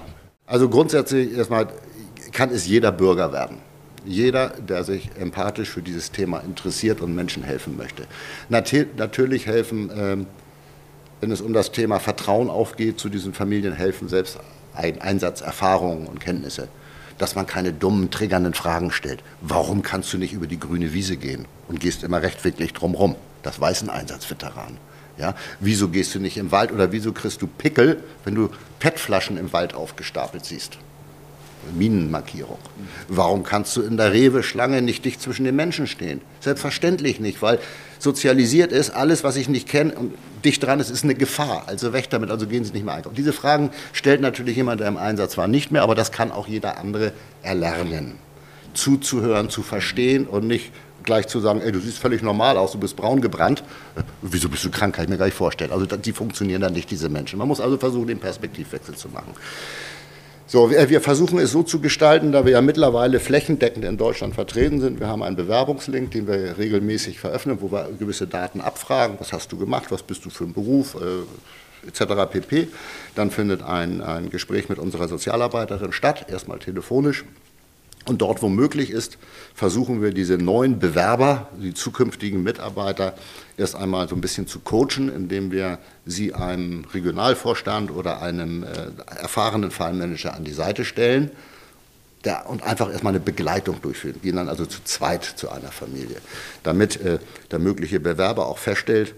Also 0.48 0.70
grundsätzlich 0.70 1.36
erstmal 1.36 1.68
kann 2.32 2.52
es 2.52 2.68
jeder 2.68 2.94
Bürger 2.94 3.34
werden. 3.34 3.58
Jeder, 4.06 4.52
der 4.52 4.86
sich 4.86 5.10
empathisch 5.20 5.70
für 5.70 5.82
dieses 5.82 6.12
Thema 6.12 6.40
interessiert 6.40 7.02
und 7.02 7.16
Menschen 7.16 7.44
helfen 7.44 7.76
möchte. 7.76 8.08
natürlich 8.48 9.46
helfen, 9.46 9.92
ähm, 9.94 10.26
wenn 11.20 11.32
es 11.32 11.42
um 11.42 11.52
das 11.52 11.74
Thema 11.74 12.00
Vertrauen 12.00 12.50
aufgeht, 12.50 12.98
zu 12.98 13.10
diesen 13.10 13.34
Familien 13.34 13.74
helfen 13.74 14.08
selbst 14.08 14.40
Einsatzerfahrungen 14.74 16.08
und 16.08 16.22
Kenntnisse. 16.22 16.70
Dass 17.18 17.36
man 17.36 17.48
keine 17.48 17.72
dummen, 17.72 18.12
triggernden 18.12 18.54
Fragen 18.54 18.92
stellt. 18.92 19.24
Warum 19.42 19.82
kannst 19.82 20.12
du 20.12 20.18
nicht 20.18 20.34
über 20.34 20.48
die 20.48 20.60
grüne 20.60 20.94
Wiese 20.94 21.18
gehen 21.18 21.46
und 21.68 21.80
gehst 21.80 22.04
immer 22.04 22.22
rechtwinklig 22.22 22.74
drumherum? 22.74 23.16
Das 23.42 23.60
weiß 23.62 23.84
ein 23.84 23.90
Einsatzveteran. 23.90 24.78
Ja, 25.18 25.34
wieso 25.60 25.88
gehst 25.90 26.14
du 26.14 26.20
nicht 26.20 26.38
im 26.38 26.52
Wald 26.52 26.74
oder 26.74 26.92
wieso 26.92 27.14
kriegst 27.14 27.42
du 27.42 27.48
Pickel, 27.48 28.04
wenn 28.26 28.36
du 28.36 28.50
PET-Flaschen 28.80 29.38
im 29.38 29.54
Wald 29.54 29.74
aufgestapelt 29.74 30.44
siehst? 30.44 30.78
Minenmarkierung. 31.74 32.60
Warum 33.08 33.44
kannst 33.44 33.76
du 33.76 33.82
in 33.82 33.98
der 33.98 34.14
Rewe-Schlange 34.14 34.82
nicht 34.82 35.06
dicht 35.06 35.22
zwischen 35.22 35.46
den 35.46 35.56
Menschen 35.56 35.88
stehen? 35.88 36.22
Selbstverständlich 36.40 37.20
nicht, 37.20 37.42
weil 37.42 37.60
sozialisiert 38.00 38.72
ist, 38.72 38.92
alles, 38.92 39.24
was 39.24 39.36
ich 39.36 39.50
nicht 39.50 39.68
kenne 39.68 39.94
und 39.94 40.14
dicht 40.44 40.64
dran 40.64 40.80
ist, 40.80 40.90
ist 40.90 41.04
eine 41.04 41.16
Gefahr. 41.16 41.64
Also 41.68 41.94
weg 41.94 42.10
damit, 42.10 42.30
also 42.30 42.48
gehen 42.48 42.64
Sie 42.64 42.72
nicht 42.72 42.86
mehr 42.86 42.94
einkaufen. 42.94 43.16
Diese 43.16 43.34
Fragen 43.34 43.72
stellt 43.94 44.22
natürlich 44.22 44.56
jemand, 44.56 44.82
der 44.82 44.88
im 44.88 44.98
Einsatz 44.98 45.38
war, 45.38 45.48
nicht 45.48 45.72
mehr, 45.72 45.82
aber 45.82 45.96
das 45.96 46.12
kann 46.12 46.32
auch 46.32 46.48
jeder 46.48 46.78
andere 46.78 47.14
erlernen. 47.42 48.16
Zuzuhören, 48.74 49.50
zu 49.50 49.64
verstehen 49.64 50.28
und 50.28 50.48
nicht 50.48 50.72
gleich 51.06 51.28
zu 51.28 51.40
sagen, 51.40 51.62
ey, 51.62 51.72
du 51.72 51.80
siehst 51.80 52.00
völlig 52.00 52.22
normal 52.22 52.58
aus, 52.58 52.72
du 52.74 52.80
bist 52.80 52.96
braun 52.96 53.22
gebrannt. 53.22 53.64
Äh, 53.96 54.02
wieso 54.22 54.50
bist 54.50 54.66
du 54.66 54.72
krank, 54.72 54.96
kann 54.96 55.06
ich 55.06 55.10
mir 55.10 55.18
gar 55.18 55.26
nicht 55.26 55.38
vorstellen. 55.38 55.72
Also 55.72 55.86
die 55.86 56.12
funktionieren 56.12 56.62
dann 56.62 56.74
nicht, 56.74 56.92
diese 56.92 57.10
Menschen. 57.10 57.40
Man 57.40 57.48
muss 57.48 57.62
also 57.62 57.78
versuchen, 57.78 58.08
den 58.08 58.20
Perspektivwechsel 58.20 58.96
zu 58.96 59.10
machen. 59.10 59.34
So, 60.56 60.72
wir 60.72 61.02
versuchen 61.02 61.38
es 61.40 61.52
so 61.52 61.64
zu 61.64 61.82
gestalten, 61.82 62.32
da 62.32 62.46
wir 62.46 62.54
ja 62.54 62.62
mittlerweile 62.62 63.20
flächendeckend 63.20 63.84
in 63.84 63.98
Deutschland 63.98 64.36
vertreten 64.36 64.80
sind. 64.80 65.02
Wir 65.02 65.10
haben 65.10 65.22
einen 65.22 65.36
Bewerbungslink, 65.36 66.12
den 66.12 66.30
wir 66.30 66.58
regelmäßig 66.58 67.20
veröffentlichen, 67.20 67.62
wo 67.62 67.76
wir 67.76 67.90
gewisse 68.00 68.26
Daten 68.26 68.62
abfragen. 68.62 69.18
Was 69.20 69.34
hast 69.34 69.52
du 69.52 69.58
gemacht? 69.58 69.88
Was 69.90 70.02
bist 70.02 70.24
du 70.24 70.30
für 70.30 70.46
ein 70.46 70.54
Beruf? 70.54 70.96
Äh, 70.96 71.90
etc. 71.90 72.32
pp. 72.32 72.70
Dann 73.16 73.32
findet 73.32 73.64
ein, 73.64 74.00
ein 74.00 74.30
Gespräch 74.30 74.70
mit 74.70 74.80
unserer 74.80 75.10
Sozialarbeiterin 75.10 75.92
statt, 75.92 76.28
erstmal 76.30 76.60
telefonisch. 76.60 77.26
Und 78.08 78.22
dort, 78.22 78.42
wo 78.44 78.50
möglich 78.50 78.92
ist, 78.92 79.18
versuchen 79.56 80.02
wir 80.02 80.14
diese 80.14 80.38
neuen 80.38 80.78
Bewerber, 80.78 81.50
die 81.60 81.74
zukünftigen 81.74 82.44
Mitarbeiter, 82.44 83.16
erst 83.58 83.76
einmal 83.76 84.08
so 84.08 84.16
ein 84.16 84.22
bisschen 84.22 84.48
zu 84.48 84.60
coachen, 84.60 85.10
indem 85.10 85.52
wir 85.52 85.80
sie 86.06 86.34
einem 86.34 86.86
Regionalvorstand 86.94 87.90
oder 87.90 88.22
einem 88.22 88.64
äh, 88.64 88.68
erfahrenen 89.20 89.72
Fallmanager 89.72 90.36
an 90.36 90.44
die 90.44 90.54
Seite 90.54 90.86
stellen 90.86 91.32
der, 92.26 92.50
und 92.50 92.64
einfach 92.64 92.92
erstmal 92.92 93.14
eine 93.14 93.20
Begleitung 93.20 93.82
durchführen. 93.82 94.20
Gehen 94.22 94.36
dann 94.36 94.50
also 94.50 94.66
zu 94.66 94.84
zweit 94.84 95.24
zu 95.24 95.50
einer 95.50 95.72
Familie, 95.72 96.18
damit 96.64 97.00
äh, 97.02 97.20
der 97.52 97.60
mögliche 97.60 98.00
Bewerber 98.00 98.48
auch 98.48 98.58
feststellt, 98.58 99.16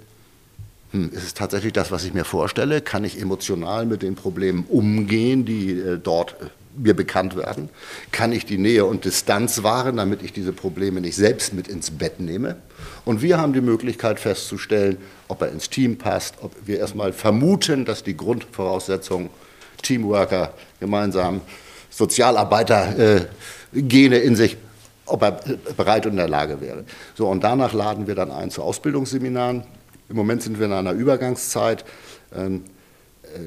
hm, 0.91 1.11
ist 1.11 1.23
es 1.23 1.33
tatsächlich 1.33 1.73
das, 1.73 1.91
was 1.91 2.05
ich 2.05 2.13
mir 2.13 2.25
vorstelle? 2.25 2.81
Kann 2.81 3.03
ich 3.03 3.19
emotional 3.19 3.85
mit 3.85 4.01
den 4.01 4.15
Problemen 4.15 4.65
umgehen, 4.69 5.45
die 5.45 5.71
äh, 5.71 5.97
dort 5.97 6.35
äh, 6.41 6.45
mir 6.77 6.95
bekannt 6.95 7.35
werden? 7.35 7.69
Kann 8.11 8.31
ich 8.31 8.45
die 8.45 8.57
Nähe 8.57 8.85
und 8.85 9.05
Distanz 9.05 9.63
wahren, 9.63 9.97
damit 9.97 10.21
ich 10.21 10.33
diese 10.33 10.53
Probleme 10.53 11.01
nicht 11.01 11.15
selbst 11.15 11.53
mit 11.53 11.67
ins 11.67 11.91
Bett 11.91 12.19
nehme? 12.19 12.57
Und 13.05 13.21
wir 13.21 13.37
haben 13.37 13.53
die 13.53 13.61
Möglichkeit 13.61 14.19
festzustellen, 14.19 14.97
ob 15.27 15.41
er 15.41 15.51
ins 15.51 15.69
Team 15.69 15.97
passt, 15.97 16.35
ob 16.41 16.51
wir 16.65 16.79
erstmal 16.79 17.13
vermuten, 17.13 17.85
dass 17.85 18.03
die 18.03 18.15
Grundvoraussetzungen 18.15 19.29
Teamworker, 19.81 20.53
gemeinsam 20.79 21.41
Sozialarbeiter, 21.89 22.97
äh, 22.97 23.25
in 23.73 24.35
sich, 24.35 24.57
ob 25.05 25.21
er 25.23 25.39
bereit 25.75 26.05
und 26.05 26.13
in 26.13 26.17
der 26.17 26.29
Lage 26.29 26.61
wäre. 26.61 26.83
So, 27.15 27.27
und 27.27 27.43
danach 27.43 27.73
laden 27.73 28.07
wir 28.07 28.15
dann 28.15 28.31
ein 28.31 28.51
zu 28.51 28.61
Ausbildungsseminaren. 28.61 29.63
Im 30.09 30.15
Moment 30.15 30.41
sind 30.41 30.59
wir 30.59 30.67
in 30.67 30.73
einer 30.73 30.93
Übergangszeit. 30.93 31.85
Ähm, 32.35 32.63
äh, 32.65 32.76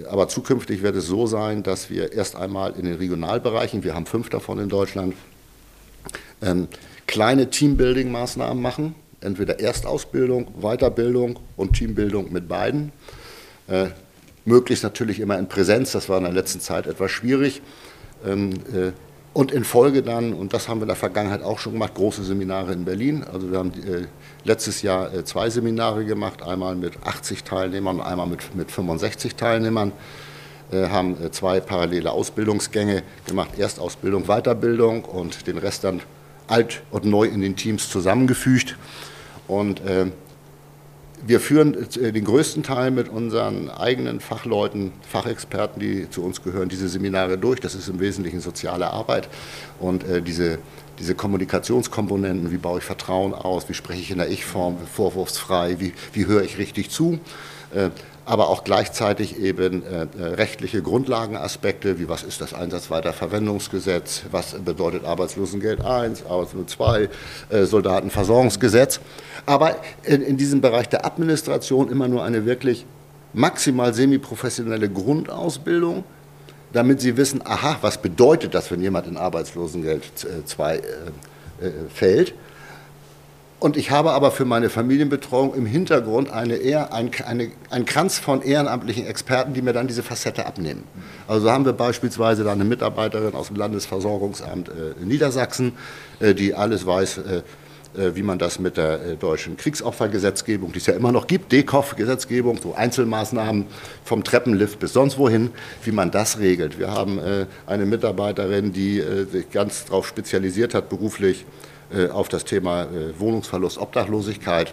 aber 0.08 0.28
zukünftig 0.28 0.82
wird 0.82 0.96
es 0.96 1.06
so 1.06 1.26
sein, 1.26 1.62
dass 1.62 1.90
wir 1.90 2.12
erst 2.12 2.36
einmal 2.36 2.74
in 2.76 2.84
den 2.84 2.96
Regionalbereichen, 2.96 3.82
wir 3.82 3.94
haben 3.94 4.06
fünf 4.06 4.28
davon 4.28 4.58
in 4.58 4.68
Deutschland, 4.68 5.14
ähm, 6.42 6.68
kleine 7.06 7.50
Teambuilding-Maßnahmen 7.50 8.60
machen. 8.60 8.94
Entweder 9.20 9.60
Erstausbildung, 9.60 10.48
Weiterbildung 10.60 11.38
und 11.56 11.74
Teambildung 11.74 12.32
mit 12.32 12.48
beiden. 12.48 12.92
Äh, 13.68 13.88
möglichst 14.44 14.82
natürlich 14.82 15.20
immer 15.20 15.38
in 15.38 15.48
Präsenz, 15.48 15.92
das 15.92 16.08
war 16.08 16.18
in 16.18 16.24
der 16.24 16.32
letzten 16.32 16.60
Zeit 16.60 16.86
etwas 16.86 17.10
schwierig. 17.10 17.60
Ähm, 18.26 18.52
äh, 18.72 18.92
und 19.32 19.52
in 19.52 19.64
Folge 19.64 20.02
dann, 20.02 20.32
und 20.32 20.52
das 20.52 20.68
haben 20.68 20.78
wir 20.78 20.82
in 20.82 20.88
der 20.88 20.96
Vergangenheit 20.96 21.42
auch 21.42 21.58
schon 21.58 21.74
gemacht, 21.74 21.94
große 21.94 22.24
Seminare 22.24 22.72
in 22.72 22.84
Berlin. 22.84 23.24
Also 23.32 23.50
wir 23.50 23.58
haben 23.58 23.72
äh, 23.72 24.06
letztes 24.44 24.82
Jahr 24.82 25.12
äh, 25.14 25.24
zwei 25.24 25.50
Seminare 25.50 26.04
gemacht, 26.04 26.42
einmal 26.42 26.74
mit 26.74 26.94
80 27.04 27.44
Teilnehmern 27.44 28.00
und 28.00 28.02
einmal 28.02 28.26
mit, 28.26 28.54
mit 28.56 28.70
65 28.70 29.36
Teilnehmern. 29.36 29.92
Äh, 30.72 30.88
haben 30.88 31.16
äh, 31.22 31.30
zwei 31.30 31.60
parallele 31.60 32.10
Ausbildungsgänge 32.10 33.02
gemacht, 33.26 33.58
Erstausbildung, 33.58 34.24
Weiterbildung 34.26 35.04
und 35.04 35.46
den 35.46 35.58
Rest 35.58 35.84
dann 35.84 36.00
alt 36.46 36.82
und 36.90 37.04
neu 37.04 37.24
in 37.24 37.40
den 37.40 37.56
Teams 37.56 37.88
zusammengefügt. 37.88 38.76
Und 39.46 39.80
äh, 39.80 40.06
wir 41.26 41.40
führen 41.40 41.86
den 41.94 42.24
größten 42.24 42.62
Teil 42.62 42.90
mit 42.90 43.08
unseren 43.08 43.70
eigenen 43.70 44.20
Fachleuten, 44.20 44.92
Fachexperten, 45.08 45.80
die 45.80 46.08
zu 46.10 46.22
uns 46.22 46.42
gehören, 46.42 46.68
diese 46.68 46.88
Seminare 46.88 47.38
durch. 47.38 47.60
Das 47.60 47.74
ist 47.74 47.88
im 47.88 48.00
Wesentlichen 48.00 48.40
soziale 48.40 48.90
Arbeit. 48.90 49.28
Und 49.78 50.04
äh, 50.04 50.22
diese, 50.22 50.58
diese 50.98 51.14
Kommunikationskomponenten, 51.14 52.50
wie 52.50 52.58
baue 52.58 52.78
ich 52.78 52.84
Vertrauen 52.84 53.34
aus, 53.34 53.68
wie 53.68 53.74
spreche 53.74 54.00
ich 54.00 54.10
in 54.10 54.18
der 54.18 54.30
Ich-Form, 54.30 54.78
vorwurfsfrei, 54.78 55.76
wie, 55.78 55.92
wie 56.12 56.26
höre 56.26 56.42
ich 56.42 56.58
richtig 56.58 56.90
zu, 56.90 57.18
äh, 57.74 57.90
aber 58.30 58.48
auch 58.48 58.62
gleichzeitig 58.62 59.40
eben 59.40 59.82
äh, 59.84 60.02
äh, 60.02 60.24
rechtliche 60.34 60.82
Grundlagenaspekte, 60.82 61.98
wie 61.98 62.08
was 62.08 62.22
ist 62.22 62.40
das 62.40 62.54
Einsatzweiterverwendungsgesetz, 62.54 64.22
was 64.30 64.52
bedeutet 64.52 65.04
Arbeitslosengeld 65.04 65.80
1, 65.84 66.26
Arbeitslosengeld 66.26 66.70
2, 66.70 67.08
äh, 67.48 67.64
Soldatenversorgungsgesetz. 67.64 69.00
Aber 69.46 69.78
in, 70.04 70.22
in 70.22 70.36
diesem 70.36 70.60
Bereich 70.60 70.88
der 70.88 71.04
Administration 71.04 71.90
immer 71.90 72.06
nur 72.06 72.22
eine 72.22 72.46
wirklich 72.46 72.86
maximal 73.32 73.92
semiprofessionelle 73.94 74.88
Grundausbildung, 74.88 76.04
damit 76.72 77.00
sie 77.00 77.16
wissen, 77.16 77.42
aha, 77.44 77.78
was 77.80 78.00
bedeutet 78.00 78.54
das, 78.54 78.70
wenn 78.70 78.80
jemand 78.80 79.08
in 79.08 79.16
Arbeitslosengeld 79.16 80.04
2 80.44 80.76
äh, 80.76 80.78
äh, 80.78 81.72
fällt 81.92 82.34
und 83.60 83.76
ich 83.76 83.90
habe 83.90 84.12
aber 84.12 84.30
für 84.30 84.46
meine 84.46 84.70
Familienbetreuung 84.70 85.54
im 85.54 85.66
Hintergrund 85.66 86.30
eine 86.30 86.56
eher, 86.56 86.94
ein, 86.94 87.10
eine, 87.26 87.50
einen 87.68 87.84
Kranz 87.84 88.18
von 88.18 88.40
ehrenamtlichen 88.40 89.06
Experten, 89.06 89.52
die 89.52 89.60
mir 89.60 89.74
dann 89.74 89.86
diese 89.86 90.02
Facette 90.02 90.46
abnehmen. 90.46 90.84
Also 91.28 91.50
haben 91.50 91.66
wir 91.66 91.74
beispielsweise 91.74 92.42
da 92.42 92.52
eine 92.52 92.64
Mitarbeiterin 92.64 93.34
aus 93.34 93.48
dem 93.48 93.56
Landesversorgungsamt 93.56 94.70
äh, 94.70 95.02
in 95.02 95.08
Niedersachsen, 95.08 95.72
äh, 96.20 96.34
die 96.34 96.54
alles 96.54 96.86
weiß, 96.86 97.18
äh, 97.18 97.42
äh 97.98 98.16
wie 98.16 98.22
man 98.22 98.38
das 98.38 98.60
mit 98.60 98.78
der 98.78 99.02
äh, 99.02 99.16
deutschen 99.16 99.58
Kriegsopfergesetzgebung, 99.58 100.72
die 100.72 100.78
es 100.78 100.86
ja 100.86 100.94
immer 100.94 101.12
noch 101.12 101.26
gibt, 101.26 101.52
DEKOF-Gesetzgebung, 101.52 102.58
so 102.62 102.74
Einzelmaßnahmen 102.74 103.66
vom 104.04 104.24
Treppenlift 104.24 104.78
bis 104.78 104.94
sonst 104.94 105.18
wohin, 105.18 105.50
wie 105.84 105.92
man 105.92 106.10
das 106.10 106.38
regelt. 106.38 106.78
Wir 106.78 106.92
haben 106.92 107.18
äh, 107.18 107.44
eine 107.66 107.84
Mitarbeiterin, 107.84 108.72
die 108.72 109.04
sich 109.30 109.50
ganz 109.50 109.84
darauf 109.84 110.08
spezialisiert 110.08 110.72
hat, 110.72 110.88
beruflich 110.88 111.44
auf 112.12 112.28
das 112.28 112.44
Thema 112.44 112.84
äh, 112.84 113.18
Wohnungsverlust, 113.18 113.78
Obdachlosigkeit. 113.78 114.72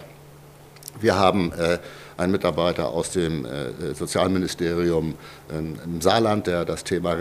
Wir 1.00 1.18
haben 1.18 1.52
äh, 1.52 1.78
einen 2.16 2.32
Mitarbeiter 2.32 2.88
aus 2.88 3.10
dem 3.10 3.46
Sozialministerium 3.94 5.14
ähm, 5.52 5.76
im 5.84 6.00
Saarland, 6.00 6.48
der 6.48 6.64
das 6.64 6.82
Thema 6.82 7.16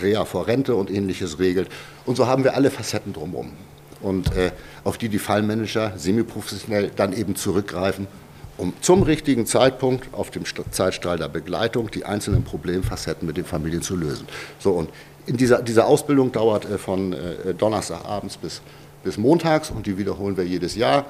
Reha 0.00 0.24
vor 0.24 0.46
Rente 0.46 0.76
und 0.76 0.88
ähnliches 0.88 1.40
regelt. 1.40 1.68
Und 2.04 2.16
so 2.16 2.28
haben 2.28 2.44
wir 2.44 2.54
alle 2.54 2.70
Facetten 2.70 3.12
drumherum. 3.12 3.52
Und 4.00 4.30
auf 4.84 4.98
die 4.98 5.08
die 5.08 5.18
Fallmanager 5.18 5.94
semiprofessionell 5.96 6.92
dann 6.94 7.12
eben 7.12 7.34
zurückgreifen, 7.34 8.06
um 8.56 8.74
zum 8.82 9.02
richtigen 9.02 9.46
Zeitpunkt 9.46 10.12
auf 10.12 10.30
dem 10.30 10.44
Zeitstrahl 10.70 11.18
der 11.18 11.28
Begleitung 11.28 11.90
die 11.90 12.04
einzelnen 12.04 12.44
Problemfacetten 12.44 13.26
mit 13.26 13.38
den 13.38 13.46
Familien 13.46 13.82
zu 13.82 13.96
lösen. 13.96 14.28
So, 14.60 14.72
und 14.72 14.90
in 15.24 15.38
dieser, 15.38 15.62
diese 15.62 15.86
Ausbildung 15.86 16.30
dauert 16.30 16.66
von 16.78 17.16
Donnerstagabends 17.58 18.36
bis 18.36 18.60
bis 19.06 19.18
montags 19.18 19.70
und 19.70 19.86
die 19.86 19.96
wiederholen 19.96 20.36
wir 20.36 20.44
jedes 20.44 20.74
Jahr 20.74 21.06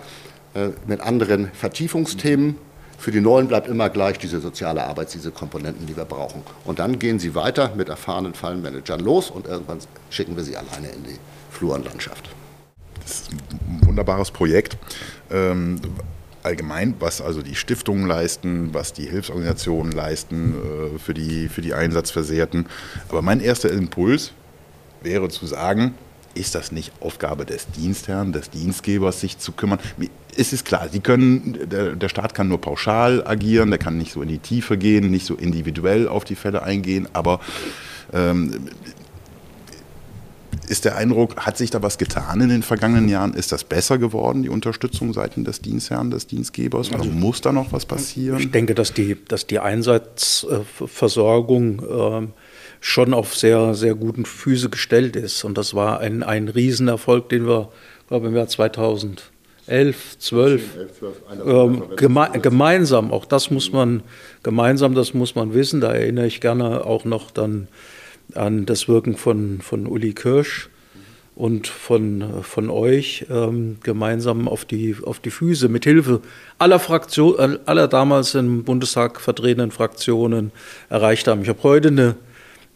äh, 0.55 0.69
mit 0.87 1.01
anderen 1.01 1.51
Vertiefungsthemen. 1.53 2.57
Für 2.99 3.11
die 3.11 3.21
Neuen 3.21 3.49
bleibt 3.49 3.69
immer 3.69 3.89
gleich 3.89 4.19
diese 4.19 4.41
soziale 4.41 4.85
Arbeit, 4.85 5.13
diese 5.15 5.31
Komponenten, 5.31 5.87
die 5.87 5.97
wir 5.97 6.05
brauchen. 6.05 6.43
Und 6.65 6.79
dann 6.79 6.99
gehen 6.99 7.19
sie 7.19 7.35
weiter 7.35 7.73
mit 7.75 7.89
erfahrenen 7.89 8.35
Fallenmanagern 8.35 9.01
los 9.01 9.31
und 9.31 9.47
irgendwann 9.47 9.79
schicken 10.11 10.37
wir 10.37 10.45
sie 10.45 10.57
alleine 10.57 10.89
in 10.89 11.05
die 11.05 11.19
Flurenlandschaft. 11.51 12.29
Das 13.01 13.13
ist 13.13 13.31
ein 13.33 13.87
wunderbares 13.87 14.31
Projekt. 14.31 14.77
Ähm, 15.31 15.81
allgemein, 16.43 16.95
was 17.01 17.23
also 17.23 17.41
die 17.41 17.55
Stiftungen 17.55 18.07
leisten, 18.07 18.71
was 18.73 18.93
die 18.93 19.09
Hilfsorganisationen 19.09 19.93
leisten 19.93 20.55
äh, 20.55 20.99
für, 20.99 21.15
die, 21.15 21.49
für 21.49 21.63
die 21.63 21.73
Einsatzversehrten. 21.73 22.67
Aber 23.09 23.23
mein 23.23 23.41
erster 23.41 23.71
Impuls 23.71 24.33
wäre 25.03 25.29
zu 25.29 25.47
sagen, 25.47 25.95
ist 26.37 26.55
das 26.55 26.73
nicht 26.73 26.93
Aufgabe 27.01 27.45
des 27.45 27.67
Dienstherrn, 27.69 28.33
des 28.33 28.51
Dienstgebers, 28.51 29.21
sich 29.21 29.39
zu 29.39 29.53
kümmern? 29.53 29.79
Es 30.37 30.53
ist 30.53 30.65
klar, 30.65 30.89
sie 30.91 31.01
können, 31.01 31.69
der, 31.69 31.97
der 31.97 32.09
Staat 32.09 32.35
kann 32.35 32.49
nur 32.49 32.61
pauschal 32.61 33.27
agieren, 33.27 33.71
der 33.71 33.79
kann 33.79 33.99
nicht 33.99 34.13
so 34.13 34.23
in 34.23 34.29
die 34.29 34.39
Tiefe 34.39 34.77
gehen, 34.77 35.11
nicht 35.11 35.27
so 35.27 35.35
individuell 35.35 36.09
auf 36.09 36.25
die 36.25 36.35
Fälle 36.35 36.63
eingehen, 36.63 37.09
aber 37.13 37.41
ähm, 38.13 38.69
ist 40.69 40.85
der 40.85 40.97
Eindruck, 40.97 41.37
hat 41.37 41.57
sich 41.57 41.71
da 41.71 41.81
was 41.83 41.97
getan 41.99 42.41
in 42.41 42.49
den 42.49 42.63
vergangenen 42.63 43.09
Jahren? 43.09 43.35
Ist 43.35 43.51
das 43.53 43.63
besser 43.65 43.99
geworden, 43.99 44.43
die 44.43 44.49
Unterstützung 44.49 45.13
seitens 45.13 45.45
des 45.45 45.61
Dienstherrn, 45.61 46.11
des 46.11 46.27
Dienstgebers? 46.27 46.89
Oder 46.89 47.01
also, 47.01 47.11
muss 47.11 47.41
da 47.41 47.53
noch 47.53 47.73
was 47.73 47.87
passieren? 47.87 48.41
Ich 48.41 48.51
denke, 48.51 48.75
dass 48.75 48.93
die, 48.93 49.17
dass 49.29 49.47
die 49.47 49.61
Einsatzversorgung 49.61 51.79
äh, 51.79 52.27
schon 52.81 53.15
auf 53.15 53.37
sehr, 53.37 53.75
sehr 53.75 53.95
guten 53.95 54.25
Füße 54.25 54.71
gestellt 54.71 55.17
ist. 55.17 55.45
Und 55.45 55.59
das 55.59 55.75
war 55.75 56.01
ein, 56.01 56.23
ein 56.23 56.49
Riesenerfolg, 56.49 57.29
den 57.29 57.47
wir, 57.47 57.71
glaube 58.09 58.27
ich, 58.27 58.33
im 58.33 58.37
Jahr 58.37 58.49
2011, 58.49 60.19
12, 60.19 60.63
äh, 61.45 61.97
geme 61.97 62.31
gemeinsam, 62.41 63.13
auch 63.13 63.25
das 63.25 63.51
muss 63.51 63.73
man 63.73 64.03
gemeinsam, 64.43 64.95
das 64.95 65.15
muss 65.15 65.35
man 65.35 65.55
wissen, 65.55 65.81
da 65.81 65.93
erinnere 65.93 66.27
ich 66.27 66.41
gerne 66.41 66.85
auch 66.85 67.05
noch 67.05 67.31
dann 67.31 67.69
an 68.35 68.67
das 68.67 68.89
Wirken 68.89 69.17
von, 69.17 69.61
von 69.61 69.87
Uli 69.87 70.13
Kirsch 70.13 70.69
und 71.37 71.67
von, 71.67 72.43
von 72.43 72.71
euch 72.71 73.27
ähm, 73.31 73.77
gemeinsam 73.83 74.49
auf 74.49 74.65
die, 74.65 74.97
auf 75.05 75.21
die 75.21 75.31
Füße 75.31 75.69
mit 75.69 75.85
Hilfe 75.85 76.23
aller 76.59 76.79
Fraktionen, 76.79 77.59
aller 77.67 77.89
damals 77.89 78.35
im 78.35 78.65
Bundestag 78.65 79.21
vertretenen 79.21 79.71
Fraktionen 79.71 80.51
erreicht 80.89 81.29
haben. 81.29 81.43
Ich 81.43 81.51
habe 81.51 81.63
heute 81.63 81.89
eine, 81.89 82.17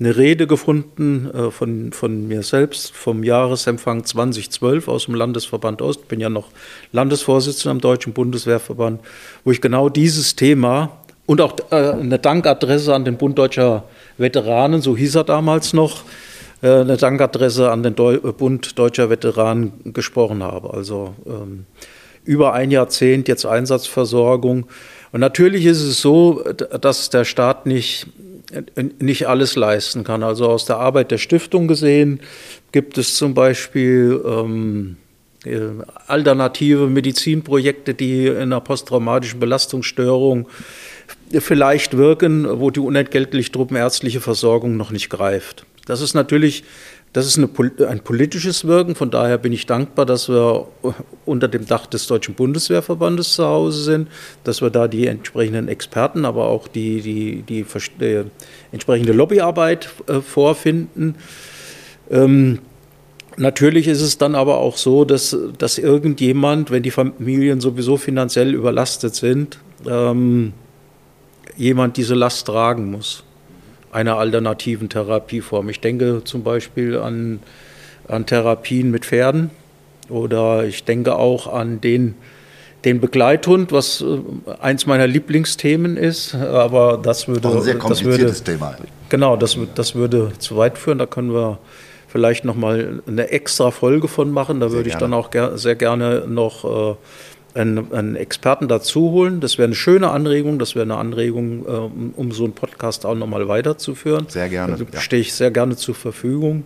eine 0.01 0.17
Rede 0.17 0.47
gefunden 0.47 1.31
äh, 1.31 1.51
von, 1.51 1.93
von 1.93 2.27
mir 2.27 2.43
selbst 2.43 2.93
vom 2.93 3.23
Jahresempfang 3.23 4.05
2012 4.05 4.89
aus 4.89 5.05
dem 5.05 5.15
Landesverband 5.15 5.83
Ost. 5.83 6.09
Bin 6.09 6.21
ja 6.21 6.31
noch 6.31 6.49
Landesvorsitzender 6.93 7.73
am 7.73 7.81
Deutschen 7.81 8.15
Bundeswehrverband, 8.15 9.01
wo 9.45 9.51
ich 9.51 9.61
genau 9.61 9.91
dieses 9.91 10.37
Thema 10.37 11.01
und 11.27 11.41
auch 11.41 11.55
äh, 11.71 11.77
eine 11.77 12.19
Dankadresse 12.19 12.95
an 12.95 13.05
den 13.05 13.19
Bund 13.19 13.39
Deutscher 13.39 13.85
Veteranen, 14.17 14.81
so 14.81 14.97
hieß 14.97 15.15
er 15.17 15.25
damals 15.25 15.75
noch, 15.75 16.03
äh, 16.63 16.81
eine 16.81 16.97
Dankadresse 16.97 17.71
an 17.71 17.83
den 17.83 17.95
Deu 17.95 18.19
Bund 18.19 18.79
Deutscher 18.79 19.11
Veteranen 19.11 19.93
gesprochen 19.93 20.43
habe. 20.43 20.75
Also 20.75 21.15
ähm, 21.27 21.67
über 22.25 22.53
ein 22.53 22.71
Jahrzehnt 22.71 23.29
jetzt 23.29 23.47
Einsatzversorgung. 23.47 24.67
Und 25.13 25.21
natürlich 25.21 25.67
ist 25.67 25.83
es 25.83 26.01
so, 26.01 26.43
dass 26.81 27.11
der 27.11 27.25
Staat 27.25 27.67
nicht, 27.67 28.07
nicht 28.99 29.29
alles 29.29 29.57
leisten 29.57 30.05
kann. 30.05 30.23
Also 30.23 30.49
aus 30.49 30.65
der 30.65 30.79
Arbeit 30.79 31.11
der 31.11 31.19
Stiftung 31.19 31.69
gesehen 31.69 32.21
gibt 32.73 32.99
es 32.99 33.17
zum 33.17 33.35
Beispiel 33.35 34.23
ähm, 34.25 34.97
äh, 35.45 35.61
alternative 36.07 36.87
Medizinprojekte, 36.87 37.95
die 37.95 38.27
in 38.27 38.37
einer 38.37 38.61
posttraumatischen 38.61 39.41
Belastungsstörung 39.41 40.49
vielleicht 41.39 41.97
wirken, 41.97 42.61
wo 42.61 42.71
die 42.71 42.81
unentgeltlich 42.81 43.53
truppenärztliche 43.53 44.21
Versorgung 44.21 44.77
noch 44.77 44.91
nicht 44.91 45.09
greift. 45.09 45.65
Das 45.87 46.01
ist 46.01 46.15
natürlich 46.15 46.65
das 47.13 47.27
ist 47.27 47.39
eine, 47.39 47.49
ein 47.89 48.01
politisches 48.01 48.67
Wirken. 48.67 48.95
Von 48.95 49.11
daher 49.11 49.37
bin 49.39 49.53
ich 49.53 49.67
dankbar, 49.67 50.07
dass 50.07 50.29
wir 50.29 50.69
unter 51.25 51.49
dem 51.49 51.67
Dach 51.67 51.87
des 51.87 52.07
Deutschen 52.07 52.35
Bundeswehrverbandes 52.35 53.33
zu 53.35 53.45
Hause 53.45 53.83
sind, 53.83 54.09
dass 54.45 54.63
wir 54.63 54.71
da 54.71 54.87
die 54.87 55.09
entsprechenden 55.09 55.67
Experten, 55.67 56.25
aber 56.25 56.47
auch 56.47 56.69
die, 56.69 57.01
die, 57.01 57.43
die, 57.43 57.67
die 58.01 58.25
entsprechende 58.71 59.13
Lobbyarbeit 59.13 59.91
äh, 60.07 60.21
vorfinden. 60.21 61.17
Ähm, 62.11 62.61
natürlich 63.37 63.89
ist 63.89 64.03
es 64.03 64.17
dann 64.19 64.37
aber 64.37 64.59
auch 64.59 64.77
so, 64.77 65.05
dass, 65.05 65.37
dass 65.59 65.79
irgendjemand, 65.79 66.71
wenn 66.71 66.85
die 66.85 66.93
Familien 66.93 67.61
sowieso 67.61 67.97
finanziell 67.97 68.55
überlastet 68.55 69.17
sind, 69.17 69.59
ähm, 69.85 70.53
jemand 71.57 71.97
diese 71.97 72.15
Last 72.15 72.47
tragen 72.47 72.91
muss, 72.93 73.25
einer 73.93 74.17
alternativen 74.17 74.89
Therapieform. 74.89 75.69
Ich 75.69 75.81
denke 75.81 76.23
zum 76.25 76.43
Beispiel 76.43 76.99
an, 76.99 77.41
an 78.09 78.27
Therapien 78.27 78.91
mit 78.91 79.05
Pferden 79.05 79.51
oder 80.09 80.65
ich 80.65 80.85
denke 80.85 81.17
auch 81.17 81.53
an 81.53 81.81
den, 81.81 82.15
den 82.85 83.01
Begleithund, 83.01 83.73
was 83.73 84.01
äh, 84.01 84.19
eins 84.61 84.87
meiner 84.87 85.07
Lieblingsthemen 85.07 85.97
ist, 85.97 86.35
aber 86.35 86.99
das 87.03 87.29
würde... 87.29 87.49
Auch 87.49 87.57
ein 87.57 87.63
sehr 87.63 87.79
kompliziertes 87.79 88.41
würde, 88.41 88.53
Thema. 88.59 88.77
Genau, 89.09 89.37
das, 89.37 89.57
das 89.75 89.95
würde 89.95 90.33
zu 90.39 90.57
weit 90.57 90.79
führen, 90.79 90.99
da 90.99 91.07
können 91.07 91.33
wir 91.33 91.59
vielleicht 92.11 92.45
nochmal 92.45 93.03
eine 93.07 93.31
extra 93.31 93.71
Folge 93.71 94.09
von 94.09 94.31
machen. 94.31 94.61
Da 94.61 94.69
sehr 94.69 94.79
würde 94.79 94.89
ich 94.89 94.99
gerne. 94.99 95.13
dann 95.13 95.21
auch 95.21 95.31
ger 95.31 95.57
sehr 95.57 95.77
gerne 95.77 96.25
noch 96.27 96.65
äh, 96.65 96.97
einen, 97.55 97.93
einen 97.93 98.17
Experten 98.17 98.69
dazu 98.69 99.11
holen. 99.11 99.41
Das 99.41 99.59
wäre 99.59 99.67
eine 99.67 99.75
schöne 99.75 100.11
Anregung, 100.11 100.59
das 100.59 100.75
wäre 100.75 100.85
eine 100.85 100.97
Anregung, 100.97 101.67
äh, 101.67 101.71
um, 101.71 102.13
um, 102.17 102.33
so 102.33 102.45
einen 102.45 102.53
Podcast 102.53 103.07
auch 103.07 103.15
nochmal 103.15 103.49
weiterzuführen. 103.49 104.27
Sehr 104.29 104.49
gerne. 104.49 104.77
Da 104.77 104.85
ja. 104.93 105.01
stehe 105.01 105.23
ich 105.23 105.35
sehr 105.35 105.51
gerne 105.51 105.77
zur 105.77 105.95
Verfügung. 105.95 106.65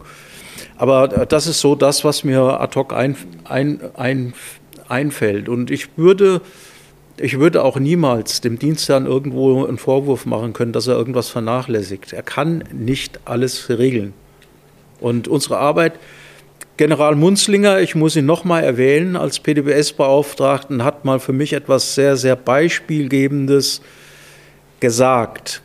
Aber 0.76 1.12
äh, 1.16 1.26
das 1.26 1.46
ist 1.46 1.60
so 1.60 1.74
das, 1.74 2.04
was 2.04 2.24
mir 2.24 2.60
ad 2.60 2.78
hoc 2.78 2.92
ein, 2.92 3.16
ein, 3.44 3.80
ein, 3.94 4.34
einfällt. 4.88 5.48
Und 5.48 5.70
ich 5.70 5.96
würde, 5.96 6.40
ich 7.18 7.38
würde 7.38 7.62
auch 7.64 7.78
niemals 7.78 8.40
dem 8.40 8.58
Dienstherrn 8.58 9.06
irgendwo 9.06 9.64
einen 9.64 9.78
Vorwurf 9.78 10.26
machen 10.26 10.52
können, 10.52 10.72
dass 10.72 10.86
er 10.86 10.96
irgendwas 10.96 11.28
vernachlässigt. 11.28 12.12
Er 12.12 12.22
kann 12.22 12.64
nicht 12.72 13.20
alles 13.24 13.68
regeln. 13.68 14.12
Und 15.00 15.28
unsere 15.28 15.58
Arbeit 15.58 15.94
General 16.76 17.14
Munzlinger, 17.14 17.80
ich 17.80 17.94
muss 17.94 18.16
ihn 18.16 18.26
nochmal 18.26 18.64
erwähnen, 18.64 19.14
als 19.14 19.38
PDBS-Beauftragten 19.38 20.82
hat 20.82 21.04
mal 21.04 21.20
für 21.20 21.32
mich 21.32 21.52
etwas 21.52 21.94
sehr, 21.94 22.16
sehr 22.16 22.34
Beispielgebendes 22.34 23.80
gesagt. 24.80 25.62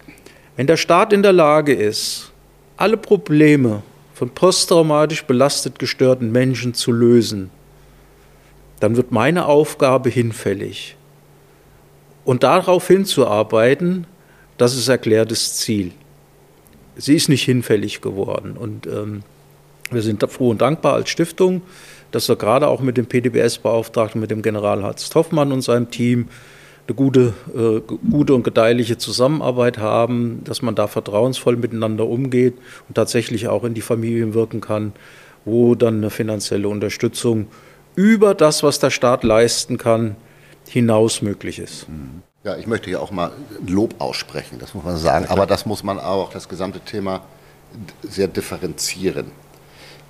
Wenn 0.55 0.67
der 0.67 0.77
Staat 0.77 1.11
in 1.11 1.23
der 1.23 1.33
Lage 1.33 1.73
ist, 1.73 2.31
alle 2.77 2.95
Probleme 2.95 3.81
von 4.13 4.29
posttraumatisch 4.29 5.23
belastet 5.23 5.79
gestörten 5.79 6.31
Menschen 6.31 6.75
zu 6.75 6.91
lösen, 6.91 7.49
dann 8.79 8.95
wird 8.95 9.11
meine 9.11 9.47
Aufgabe 9.47 10.09
hinfällig. 10.09 10.95
Und 12.23 12.43
darauf 12.43 12.87
hinzuarbeiten, 12.87 14.05
das 14.59 14.75
ist 14.75 14.89
erklärtes 14.89 15.55
Ziel. 15.55 15.91
Sie 16.97 17.15
ist 17.15 17.29
nicht 17.29 17.45
hinfällig 17.45 18.01
geworden. 18.01 18.55
Und 18.57 18.85
ähm, 18.85 19.23
wir 19.91 20.01
sind 20.01 20.23
froh 20.31 20.49
und 20.49 20.61
dankbar 20.61 20.93
als 20.93 21.09
Stiftung, 21.09 21.61
dass 22.11 22.27
wir 22.27 22.35
gerade 22.35 22.67
auch 22.67 22.81
mit 22.81 22.97
dem 22.97 23.05
PDBS-Beauftragten, 23.05 24.19
mit 24.19 24.31
dem 24.31 24.41
General 24.41 24.83
Hans 24.83 25.09
Toffmann 25.09 25.51
und 25.51 25.61
seinem 25.61 25.89
Team 25.91 26.27
eine 26.87 26.95
gute, 26.95 27.33
äh, 27.55 27.81
gute 28.09 28.33
und 28.33 28.43
gedeihliche 28.43 28.97
Zusammenarbeit 28.97 29.77
haben, 29.77 30.41
dass 30.43 30.61
man 30.61 30.75
da 30.75 30.87
vertrauensvoll 30.87 31.55
miteinander 31.55 32.07
umgeht 32.07 32.55
und 32.87 32.95
tatsächlich 32.95 33.47
auch 33.47 33.63
in 33.63 33.73
die 33.73 33.81
Familien 33.81 34.33
wirken 34.33 34.59
kann, 34.59 34.93
wo 35.45 35.75
dann 35.75 35.97
eine 35.97 36.09
finanzielle 36.09 36.67
Unterstützung 36.67 37.47
über 37.95 38.33
das, 38.33 38.63
was 38.63 38.79
der 38.79 38.89
Staat 38.89 39.23
leisten 39.23 39.77
kann, 39.77 40.15
hinaus 40.67 41.21
möglich 41.21 41.59
ist. 41.59 41.87
Ja, 42.43 42.55
ich 42.57 42.67
möchte 42.67 42.89
hier 42.89 43.01
auch 43.01 43.11
mal 43.11 43.31
Lob 43.67 43.95
aussprechen, 43.99 44.57
das 44.59 44.73
muss 44.73 44.83
man 44.83 44.97
sagen. 44.97 45.25
Aber 45.27 45.45
das 45.45 45.65
muss 45.65 45.83
man 45.83 45.99
auch, 45.99 46.31
das 46.31 46.47
gesamte 46.47 46.79
Thema 46.79 47.21
sehr 48.01 48.27
differenzieren. 48.27 49.31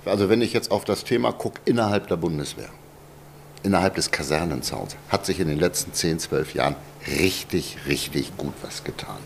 Also 0.04 0.28
wenn 0.28 0.40
ich 0.42 0.52
jetzt 0.52 0.70
auf 0.70 0.84
das 0.84 1.04
Thema 1.04 1.32
gucke, 1.32 1.60
innerhalb 1.64 2.08
der 2.08 2.16
Bundeswehr, 2.16 2.68
innerhalb 3.62 3.94
des 3.94 4.10
Kasernenzauns, 4.10 4.96
hat 5.08 5.26
sich 5.26 5.40
in 5.40 5.48
den 5.48 5.58
letzten 5.58 5.92
10, 5.92 6.18
12 6.18 6.54
Jahren 6.54 6.76
richtig, 7.08 7.78
richtig 7.86 8.36
gut 8.36 8.54
was 8.62 8.84
getan. 8.84 9.18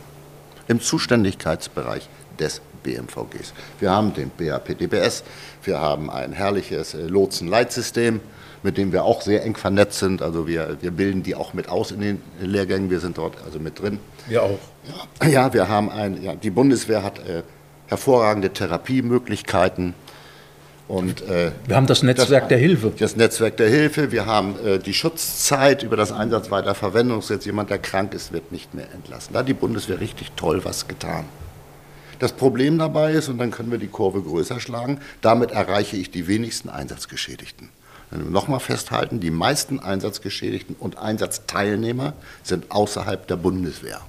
Im 0.67 0.81
Zuständigkeitsbereich 0.81 2.09
des 2.39 2.61
BMVGs. 2.83 3.53
Wir 3.81 3.91
haben 3.91 4.15
den 4.15 4.31
BAPDBS, 4.31 5.25
wir 5.63 5.81
haben 5.81 6.11
ein 6.11 6.33
herrliches 6.33 6.95
äh, 6.95 7.03
Lotsenleitsystem, 7.03 8.21
mit 8.63 8.79
dem 8.79 8.93
wir 8.93 9.05
auch 9.05 9.23
sehr 9.23 9.45
eng 9.45 9.57
vernetzt 9.57 9.99
sind. 9.99 10.23
Also 10.23 10.47
wir, 10.47 10.79
wir 10.81 10.91
bilden 10.91 11.23
die 11.23 11.35
auch 11.35 11.55
mit 11.55 11.69
aus 11.69 11.91
in 11.91 12.01
den 12.01 12.23
Lehrgängen, 12.41 12.91
wir 12.91 13.01
sind 13.01 13.19
dort 13.19 13.37
also 13.45 13.59
mit 13.59 13.81
drin. 13.81 13.99
Wir 14.29 14.43
auch. 14.43 14.59
Ja, 15.23 15.29
ja 15.29 15.55
wir 15.55 15.69
haben 15.69 15.91
ein, 15.91 16.23
ja, 16.23 16.35
die 16.35 16.51
Bundeswehr 16.51 17.03
hat 17.03 17.19
äh, 17.21 17.43
hervorragende 17.87 18.51
Therapiemöglichkeiten. 18.51 19.95
Und, 20.87 21.23
äh, 21.23 21.53
wir 21.67 21.77
haben 21.77 21.87
das 21.87 22.03
Netzwerk 22.03 22.43
das, 22.43 22.49
der 22.49 22.59
Hilfe. 22.59 22.93
Das 22.99 23.17
Netzwerk 23.17 23.57
der 23.57 23.69
Hilfe. 23.69 24.13
Wir 24.13 24.27
haben 24.27 24.55
äh, 24.65 24.79
die 24.79 24.93
Schutzzeit 24.93 25.83
über 25.83 25.97
das 25.97 26.13
Einsatz 26.13 26.51
weiter 26.51 26.75
Verwendungsgesetz. 26.75 27.47
Jemand, 27.47 27.71
der 27.71 27.79
krank 27.79 28.13
ist, 28.13 28.33
wird 28.33 28.53
nicht 28.53 28.75
mehr 28.75 28.93
entlassen. 28.93 29.33
Da 29.33 29.41
hat 29.41 29.49
die 29.49 29.55
Bundeswehr 29.55 30.01
richtig 30.01 30.33
toll 30.37 30.63
was 30.65 30.87
getan. 30.87 31.25
Das 32.19 32.33
Problem 32.33 32.79
dabei 32.79 33.13
ist, 33.13 33.29
und 33.29 33.39
dann 33.39 33.51
können 33.51 33.71
wir 33.71 33.79
die 33.79 33.89
Kurve 33.89 34.23
größer 34.23 34.61
schlagen, 34.61 35.01
damit 35.21 35.51
erreiche 35.51 35.97
ich 35.97 36.11
die 36.11 36.29
wenigsten 36.29 36.69
Einsatzgeschädigten. 36.69 37.71
Wenn 38.11 38.25
wir 38.25 38.31
nochmal 38.31 38.61
festhalten, 38.61 39.21
die 39.21 39.31
meisten 39.31 39.81
Einsatzgeschädigten 39.81 40.77
und 40.79 40.99
Einsatzteilnehmer 40.99 42.13
sind 42.43 42.71
außerhalb 42.71 43.27
der 43.27 43.37
Bundeswehr. 43.37 44.01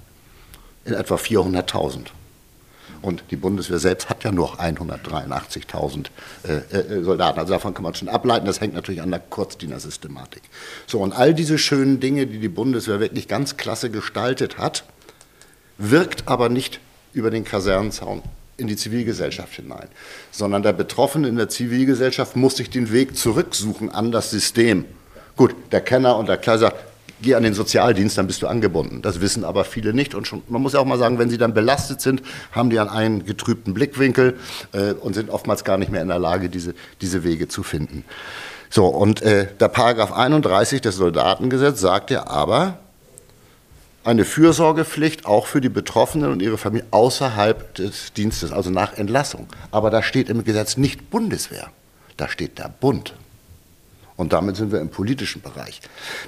In 0.83 0.93
etwa 0.93 1.15
400.000. 1.15 2.07
Und 3.01 3.23
die 3.31 3.35
Bundeswehr 3.35 3.79
selbst 3.79 4.09
hat 4.09 4.23
ja 4.23 4.31
nur 4.31 4.59
183.000 4.59 6.07
äh, 6.47 6.53
äh, 6.53 7.03
Soldaten. 7.03 7.39
Also 7.39 7.53
davon 7.53 7.73
kann 7.73 7.83
man 7.83 7.95
schon 7.95 8.09
ableiten. 8.09 8.45
Das 8.45 8.61
hängt 8.61 8.73
natürlich 8.73 9.01
an 9.01 9.11
der 9.11 9.19
Kurzdienersystematik. 9.19 10.43
So, 10.87 10.99
und 10.99 11.13
all 11.13 11.33
diese 11.33 11.57
schönen 11.57 11.99
Dinge, 11.99 12.27
die 12.27 12.39
die 12.39 12.49
Bundeswehr 12.49 12.99
wirklich 12.99 13.27
ganz 13.27 13.57
klasse 13.57 13.89
gestaltet 13.89 14.57
hat, 14.57 14.83
wirkt 15.77 16.27
aber 16.27 16.49
nicht 16.49 16.79
über 17.13 17.31
den 17.31 17.43
Kasernenzaun 17.43 18.21
in 18.57 18.67
die 18.67 18.75
Zivilgesellschaft 18.75 19.53
hinein, 19.53 19.87
sondern 20.31 20.63
der 20.63 20.73
Betroffene 20.73 21.27
in 21.27 21.35
der 21.35 21.49
Zivilgesellschaft 21.49 22.35
muss 22.35 22.57
sich 22.57 22.69
den 22.69 22.91
Weg 22.91 23.17
zurücksuchen 23.17 23.89
an 23.89 24.11
das 24.11 24.31
System. 24.31 24.85
Gut, 25.35 25.53
der 25.71 25.81
Kenner 25.81 26.17
und 26.17 26.29
der 26.29 26.37
Kleiser 26.37 26.73
geh 27.21 27.35
an 27.35 27.43
den 27.43 27.53
Sozialdienst, 27.53 28.17
dann 28.17 28.27
bist 28.27 28.41
du 28.41 28.47
angebunden. 28.47 29.01
Das 29.01 29.21
wissen 29.21 29.43
aber 29.43 29.65
viele 29.65 29.93
nicht. 29.93 30.15
Und 30.15 30.27
schon, 30.27 30.41
man 30.49 30.61
muss 30.61 30.73
ja 30.73 30.79
auch 30.79 30.85
mal 30.85 30.99
sagen, 30.99 31.19
wenn 31.19 31.29
sie 31.29 31.37
dann 31.37 31.53
belastet 31.53 32.01
sind, 32.01 32.21
haben 32.51 32.69
die 32.69 32.79
einen 32.79 33.25
getrübten 33.25 33.73
Blickwinkel 33.73 34.37
äh, 34.73 34.93
und 34.93 35.13
sind 35.13 35.29
oftmals 35.29 35.63
gar 35.63 35.77
nicht 35.77 35.91
mehr 35.91 36.01
in 36.01 36.07
der 36.07 36.19
Lage, 36.19 36.49
diese, 36.49 36.73
diese 37.01 37.23
Wege 37.23 37.47
zu 37.47 37.63
finden. 37.63 38.05
So, 38.69 38.87
und 38.87 39.21
äh, 39.21 39.47
der 39.59 39.69
Paragraph 39.69 40.11
31 40.11 40.81
des 40.81 40.95
Soldatengesetzes 40.95 41.81
sagt 41.81 42.11
ja 42.11 42.27
aber, 42.27 42.79
eine 44.03 44.23
Fürsorgepflicht 44.23 45.25
auch 45.25 45.47
für 45.47 45.61
die 45.61 45.69
Betroffenen 45.69 46.31
und 46.31 46.41
ihre 46.41 46.57
Familie 46.57 46.85
außerhalb 46.91 47.73
des 47.75 48.13
Dienstes, 48.13 48.51
also 48.51 48.69
nach 48.69 48.93
Entlassung. 48.93 49.47
Aber 49.71 49.89
da 49.89 50.03
steht 50.03 50.29
im 50.29 50.43
Gesetz 50.43 50.77
nicht 50.77 51.09
Bundeswehr, 51.09 51.69
da 52.15 52.27
steht 52.29 52.59
der 52.59 52.69
Bund. 52.69 53.15
Und 54.17 54.31
damit 54.33 54.55
sind 54.55 54.71
wir 54.71 54.79
im 54.79 54.89
politischen 54.89 55.41
Bereich. 55.41 55.81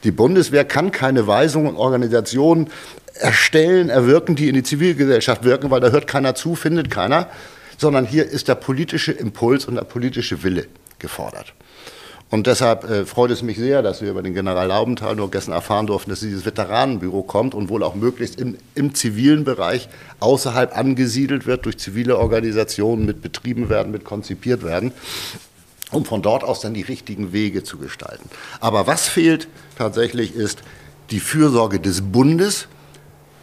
Die 0.04 0.12
Bundeswehr 0.12 0.66
kann 0.66 0.92
keine 0.92 1.26
Weisungen 1.28 1.70
und 1.70 1.78
Organisationen 1.78 2.70
erstellen, 3.14 3.90
erwirken, 3.90 4.36
die 4.36 4.50
in 4.50 4.56
die 4.56 4.64
Zivilgesellschaft 4.64 5.44
wirken, 5.44 5.72
weil 5.72 5.80
da 5.80 5.90
hört 5.90 6.08
keiner 6.08 6.36
zu, 6.36 6.56
findet 6.56 6.92
keiner, 6.92 7.30
sondern 7.78 8.06
hier 8.06 8.26
ist 8.26 8.48
der 8.48 8.56
politische 8.56 9.12
Impuls 9.12 9.66
und 9.66 9.76
der 9.76 9.84
politische 9.84 10.44
Wille 10.44 10.68
gefordert. 11.00 11.54
Und 12.30 12.46
deshalb 12.46 12.84
äh, 12.90 13.06
freut 13.06 13.32
es 13.32 13.42
mich 13.42 13.58
sehr, 13.58 13.82
dass 13.82 14.02
wir 14.02 14.12
über 14.12 14.22
den 14.22 14.34
General 14.34 14.68
Laubenthal 14.68 15.16
nur 15.16 15.32
gestern 15.32 15.54
erfahren 15.54 15.88
durften, 15.88 16.10
dass 16.10 16.20
dieses 16.20 16.46
Veteranenbüro 16.46 17.24
kommt 17.24 17.56
und 17.56 17.70
wohl 17.70 17.84
auch 17.84 17.96
möglichst 17.96 18.38
im, 18.38 18.58
im 18.76 18.94
zivilen 18.94 19.46
Bereich 19.46 19.88
außerhalb 20.20 20.78
angesiedelt 20.78 21.48
wird, 21.48 21.66
durch 21.66 21.78
zivile 21.78 22.18
Organisationen 22.18 23.06
mit 23.06 23.22
betrieben 23.22 23.70
werden, 23.70 23.94
mit 23.94 24.04
konzipiert 24.04 24.64
werden 24.64 24.92
um 25.92 26.06
von 26.06 26.22
dort 26.22 26.44
aus 26.44 26.62
dann 26.62 26.74
die 26.74 26.82
richtigen 26.82 27.34
Wege 27.34 27.64
zu 27.64 27.78
gestalten. 27.78 28.30
Aber 28.60 28.88
was 28.88 29.08
fehlt 29.08 29.48
tatsächlich 29.78 30.36
ist 30.36 30.60
die 31.12 31.20
Fürsorge 31.20 31.80
des 31.80 32.02
Bundes, 32.02 32.68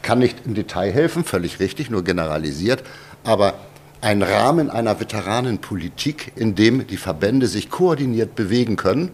kann 0.03 0.19
nicht 0.19 0.45
im 0.45 0.55
Detail 0.55 0.93
helfen, 0.93 1.25
völlig 1.25 1.61
richtig, 1.61 1.91
nur 1.91 2.05
generalisiert, 2.05 2.83
aber 3.25 3.55
ein 4.03 4.23
Rahmen 4.23 4.69
einer 4.69 5.01
Veteranenpolitik, 5.01 6.33
in 6.37 6.55
dem 6.55 6.87
die 6.87 6.99
Verbände 6.99 7.47
sich 7.47 7.71
koordiniert 7.71 8.35
bewegen 8.35 8.77
können. 8.77 9.13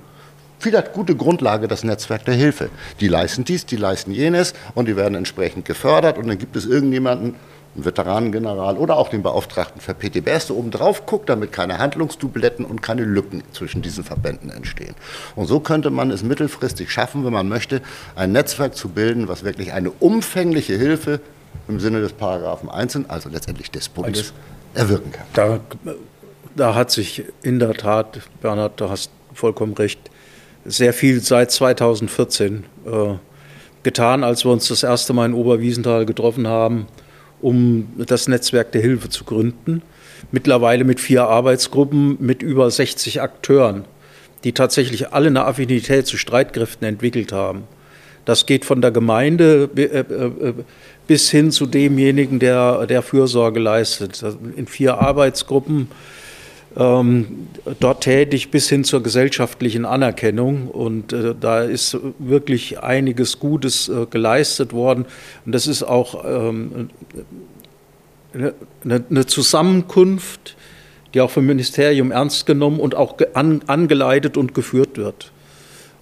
Vielleicht 0.59 0.93
gute 0.93 1.15
Grundlage 1.15 1.69
das 1.69 1.85
Netzwerk 1.85 2.25
der 2.25 2.35
Hilfe. 2.35 2.71
Die 2.99 3.07
leisten 3.07 3.45
dies, 3.45 3.65
die 3.67 3.77
leisten 3.77 4.11
jenes 4.11 4.53
und 4.75 4.89
die 4.89 4.97
werden 4.97 5.15
entsprechend 5.15 5.65
gefördert 5.65 6.19
und 6.19 6.27
dann 6.27 6.39
gibt 6.39 6.57
es 6.57 6.67
irgendjemanden, 6.67 7.37
einen 7.75 7.85
Veteranengeneral 7.85 8.77
oder 8.77 8.97
auch 8.97 9.09
den 9.09 9.23
Beauftragten 9.23 9.81
für 9.81 9.95
PTBS, 9.95 10.49
der 10.49 10.57
oben 10.57 10.71
drauf 10.71 11.07
guckt, 11.07 11.29
damit 11.29 11.53
keine 11.53 11.79
Handlungsdubletten 11.79 12.65
und 12.65 12.83
keine 12.83 13.05
Lücken 13.05 13.43
zwischen 13.53 13.81
diesen 13.81 14.03
Verbänden 14.03 14.51
entstehen. 14.51 14.95
Und 15.37 15.47
so 15.47 15.61
könnte 15.61 15.91
man 15.91 16.11
es 16.11 16.23
mittelfristig 16.23 16.91
schaffen, 16.91 17.25
wenn 17.25 17.33
man 17.33 17.49
möchte, 17.49 17.81
ein 18.17 18.33
Netzwerk 18.33 18.75
zu 18.75 18.89
bilden, 18.89 19.29
was 19.29 19.45
wirklich 19.45 19.73
eine 19.73 19.91
umfängliche 19.91 20.77
Hilfe 20.77 21.21
im 21.69 21.79
Sinne 21.79 22.01
des 22.01 22.13
Paragraphen 22.13 22.69
1, 22.69 23.09
also 23.09 23.29
letztendlich 23.29 23.71
des 23.71 23.89
Bundes, 23.89 24.33
erwirken 24.75 25.13
kann. 25.13 25.27
Da, 25.35 25.61
da 26.57 26.75
hat 26.75 26.91
sich 26.91 27.25
in 27.43 27.61
der 27.61 27.75
Tat, 27.75 28.21
Bernhard, 28.43 28.81
du 28.81 28.91
hast 28.91 29.11
vollkommen 29.33 29.75
recht, 29.75 30.01
sehr 30.65 30.93
viel 30.93 31.21
seit 31.21 31.53
2014 31.53 32.65
äh, 32.85 33.15
getan, 33.85 34.25
als 34.25 34.45
wir 34.45 34.51
uns 34.51 34.69
das 34.69 34.83
erste 34.83 35.13
Mal 35.13 35.27
in 35.27 35.35
Oberwiesenthal 35.35 36.05
getroffen 36.05 36.49
haben 36.49 36.89
um 37.43 37.89
das 37.97 38.29
Netzwerk 38.29 38.73
der 38.73 38.83
Hilfe 38.83 39.09
zu 39.09 39.25
gründen. 39.25 39.83
Mittlerweile 40.33 40.85
mit 40.85 41.01
vier 41.01 41.25
Arbeitsgruppen 41.25 42.17
mit 42.21 42.43
über 42.43 42.71
60 42.71 43.23
Akteuren, 43.23 43.85
die 44.45 44.53
tatsächlich 44.53 45.13
alle 45.13 45.29
eine 45.29 45.45
Affinität 45.45 46.07
zu 46.07 46.17
Streitkräften 46.19 46.87
entwickelt 46.87 47.33
haben. 47.33 47.65
Das 48.25 48.47
geht 48.47 48.65
von 48.65 48.83
der 48.83 48.91
Gemeinde 48.91 49.71
äh, 49.77 49.81
äh, 49.81 50.55
bis 51.07 51.31
hin 51.31 51.51
zu 51.51 51.67
demjenigen, 51.67 52.39
der, 52.39 52.87
der 52.87 53.03
Fürsorge 53.03 53.59
leistet. 53.59 54.23
In 54.57 54.67
vier 54.67 54.99
Arbeitsgruppen 54.99 55.89
ähm, 56.77 57.49
dort 57.81 58.03
tätig 58.03 58.51
bis 58.51 58.69
hin 58.69 58.85
zur 58.85 59.03
gesellschaftlichen 59.03 59.85
Anerkennung. 59.85 60.69
Und 60.69 61.13
äh, 61.13 61.35
da 61.39 61.63
ist 61.63 61.99
wirklich 62.19 62.81
einiges 62.81 63.39
Gutes 63.39 63.89
äh, 63.89 64.07
geleistet 64.07 64.73
worden. 64.73 65.07
Und 65.45 65.55
das 65.55 65.67
ist 65.67 65.83
auch 65.83 66.25
ähm, 66.25 66.91
eine, 68.33 68.55
eine, 68.85 69.27
Zusammenkunft, 69.27 70.57
die 71.13 71.21
auch 71.21 71.31
vom 71.31 71.47
Ministerium 71.47 72.13
ernst 72.13 72.47
genommen 72.47 72.79
und 72.79 72.95
auch 72.95 73.17
an, 73.35 73.63
angeleitet 73.67 74.37
und 74.37 74.55
geführt 74.55 74.97
wird. 74.97 75.33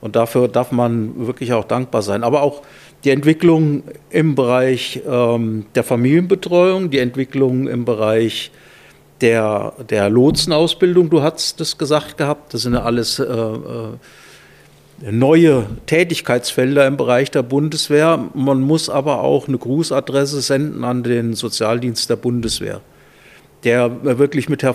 Und 0.01 0.17
dafür 0.17 0.49
darf 0.49 0.71
man 0.71 1.27
wirklich 1.27 1.53
auch 1.55 1.65
dankbar 1.65 2.03
sein. 2.03 2.23
Aber 2.23 2.43
auch 2.43 2.63
die 3.05 3.11
Entwicklung 3.11 3.85
im 4.11 4.35
Bereich 4.35 5.01
ähm, 5.09 5.67
der 5.75 5.83
Familienbetreuung, 5.83 6.91
die 6.91 6.99
Entwicklung 6.99 7.69
im 7.69 7.85
Bereich 7.85 8.51
der, 9.21 9.73
der 9.89 10.09
Lotsenausbildung, 10.11 11.11
du 11.11 11.23
hast 11.23 11.61
das 11.61 11.79
gesagt 11.79 12.19
gehabt, 12.19 12.55
das 12.55 12.63
sind 12.63 12.75
ja 12.75 12.83
alles 12.83 13.19
äh, 13.19 13.25
äh, 13.25 13.97
neue 15.11 15.67
Tätigkeitsfelder 15.87 16.87
im 16.87 16.97
Bereich 16.97 17.31
der 17.31 17.43
Bundeswehr. 17.43 18.31
Man 18.35 18.61
muss 18.61 18.89
aber 18.89 19.23
auch 19.23 19.49
eine 19.49 19.59
Grußadresse 19.59 20.41
senden 20.41 20.85
an 20.85 21.03
den 21.03 21.35
Sozialdienst 21.35 22.11
der 22.11 22.17
Bundeswehr, 22.17 22.81
der 23.65 24.19
wirklich 24.19 24.49
mit, 24.49 24.63
her 24.63 24.75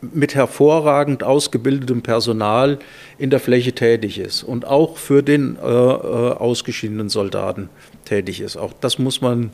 mit 0.00 0.34
hervorragend 0.34 1.24
ausgebildetem 1.24 2.02
Personal 2.02 2.78
in 3.18 3.30
der 3.30 3.40
Fläche 3.40 3.72
tätig 3.72 4.18
ist 4.18 4.42
und 4.42 4.64
auch 4.64 4.96
für 4.96 5.22
den 5.22 5.56
äh, 5.56 5.68
äh 5.68 6.32
ausgeschiedenen 6.34 7.08
Soldaten 7.08 7.68
tätig 8.04 8.40
ist. 8.40 8.56
Auch 8.56 8.72
das 8.80 8.98
muss 8.98 9.20
man 9.20 9.50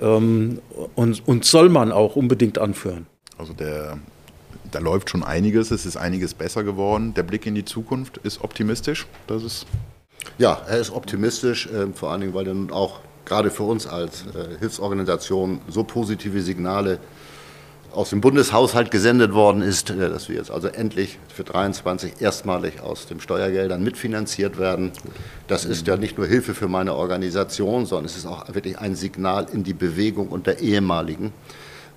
ähm, 0.00 0.60
und, 0.94 1.26
und 1.26 1.44
soll 1.44 1.68
man 1.68 1.92
auch 1.92 2.16
unbedingt 2.16 2.58
anführen. 2.58 3.06
Also 3.38 3.52
der, 3.52 3.98
da 4.70 4.78
läuft 4.78 5.10
schon 5.10 5.22
einiges, 5.22 5.70
es 5.70 5.86
ist 5.86 5.96
einiges 5.96 6.34
besser 6.34 6.64
geworden. 6.64 7.14
Der 7.14 7.22
Blick 7.22 7.46
in 7.46 7.54
die 7.54 7.64
Zukunft 7.64 8.18
ist 8.18 8.42
optimistisch. 8.42 9.06
Das 9.26 9.42
ist 9.42 9.66
ja, 10.38 10.60
er 10.68 10.78
ist 10.78 10.90
optimistisch, 10.90 11.66
äh, 11.66 11.86
vor 11.94 12.10
allen 12.10 12.20
Dingen, 12.20 12.34
weil 12.34 12.44
dann 12.44 12.70
auch 12.70 13.00
gerade 13.24 13.50
für 13.50 13.62
uns 13.62 13.86
als 13.86 14.22
äh, 14.26 14.58
Hilfsorganisation 14.58 15.60
so 15.68 15.84
positive 15.84 16.42
Signale 16.42 16.98
aus 17.92 18.10
dem 18.10 18.20
Bundeshaushalt 18.20 18.90
gesendet 18.90 19.32
worden 19.32 19.62
ist, 19.62 19.90
äh, 19.90 19.96
dass 19.96 20.28
wir 20.28 20.36
jetzt 20.36 20.50
also 20.50 20.68
endlich 20.68 21.18
für 21.34 21.44
23 21.44 22.20
erstmalig 22.20 22.80
aus 22.80 23.06
den 23.06 23.20
Steuergeldern 23.20 23.82
mitfinanziert 23.82 24.58
werden. 24.58 24.92
Das 25.48 25.64
ist 25.64 25.86
ja 25.86 25.96
nicht 25.96 26.18
nur 26.18 26.26
Hilfe 26.26 26.54
für 26.54 26.68
meine 26.68 26.94
Organisation, 26.94 27.86
sondern 27.86 28.06
es 28.06 28.16
ist 28.16 28.26
auch 28.26 28.46
wirklich 28.54 28.78
ein 28.78 28.94
Signal 28.94 29.46
in 29.52 29.64
die 29.64 29.74
Bewegung 29.74 30.28
unter 30.28 30.58
ehemaligen. 30.58 31.32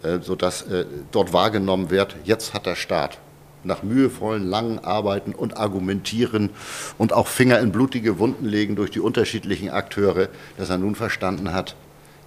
Äh, 0.01 0.19
sodass 0.21 0.62
äh, 0.62 0.85
dort 1.12 1.33
wahrgenommen 1.33 1.89
wird, 1.89 2.15
jetzt 2.23 2.53
hat 2.53 2.65
der 2.65 2.75
Staat 2.75 3.17
nach 3.65 3.83
mühevollen, 3.83 4.47
langen 4.47 4.79
Arbeiten 4.79 5.33
und 5.33 5.57
Argumentieren 5.57 6.51
und 6.97 7.12
auch 7.12 7.27
Finger 7.27 7.59
in 7.59 7.73
blutige 7.73 8.17
Wunden 8.17 8.45
legen 8.45 8.77
durch 8.77 8.91
die 8.91 9.01
unterschiedlichen 9.01 9.69
Akteure, 9.69 10.29
dass 10.57 10.69
er 10.69 10.77
nun 10.77 10.95
verstanden 10.95 11.51
hat, 11.51 11.75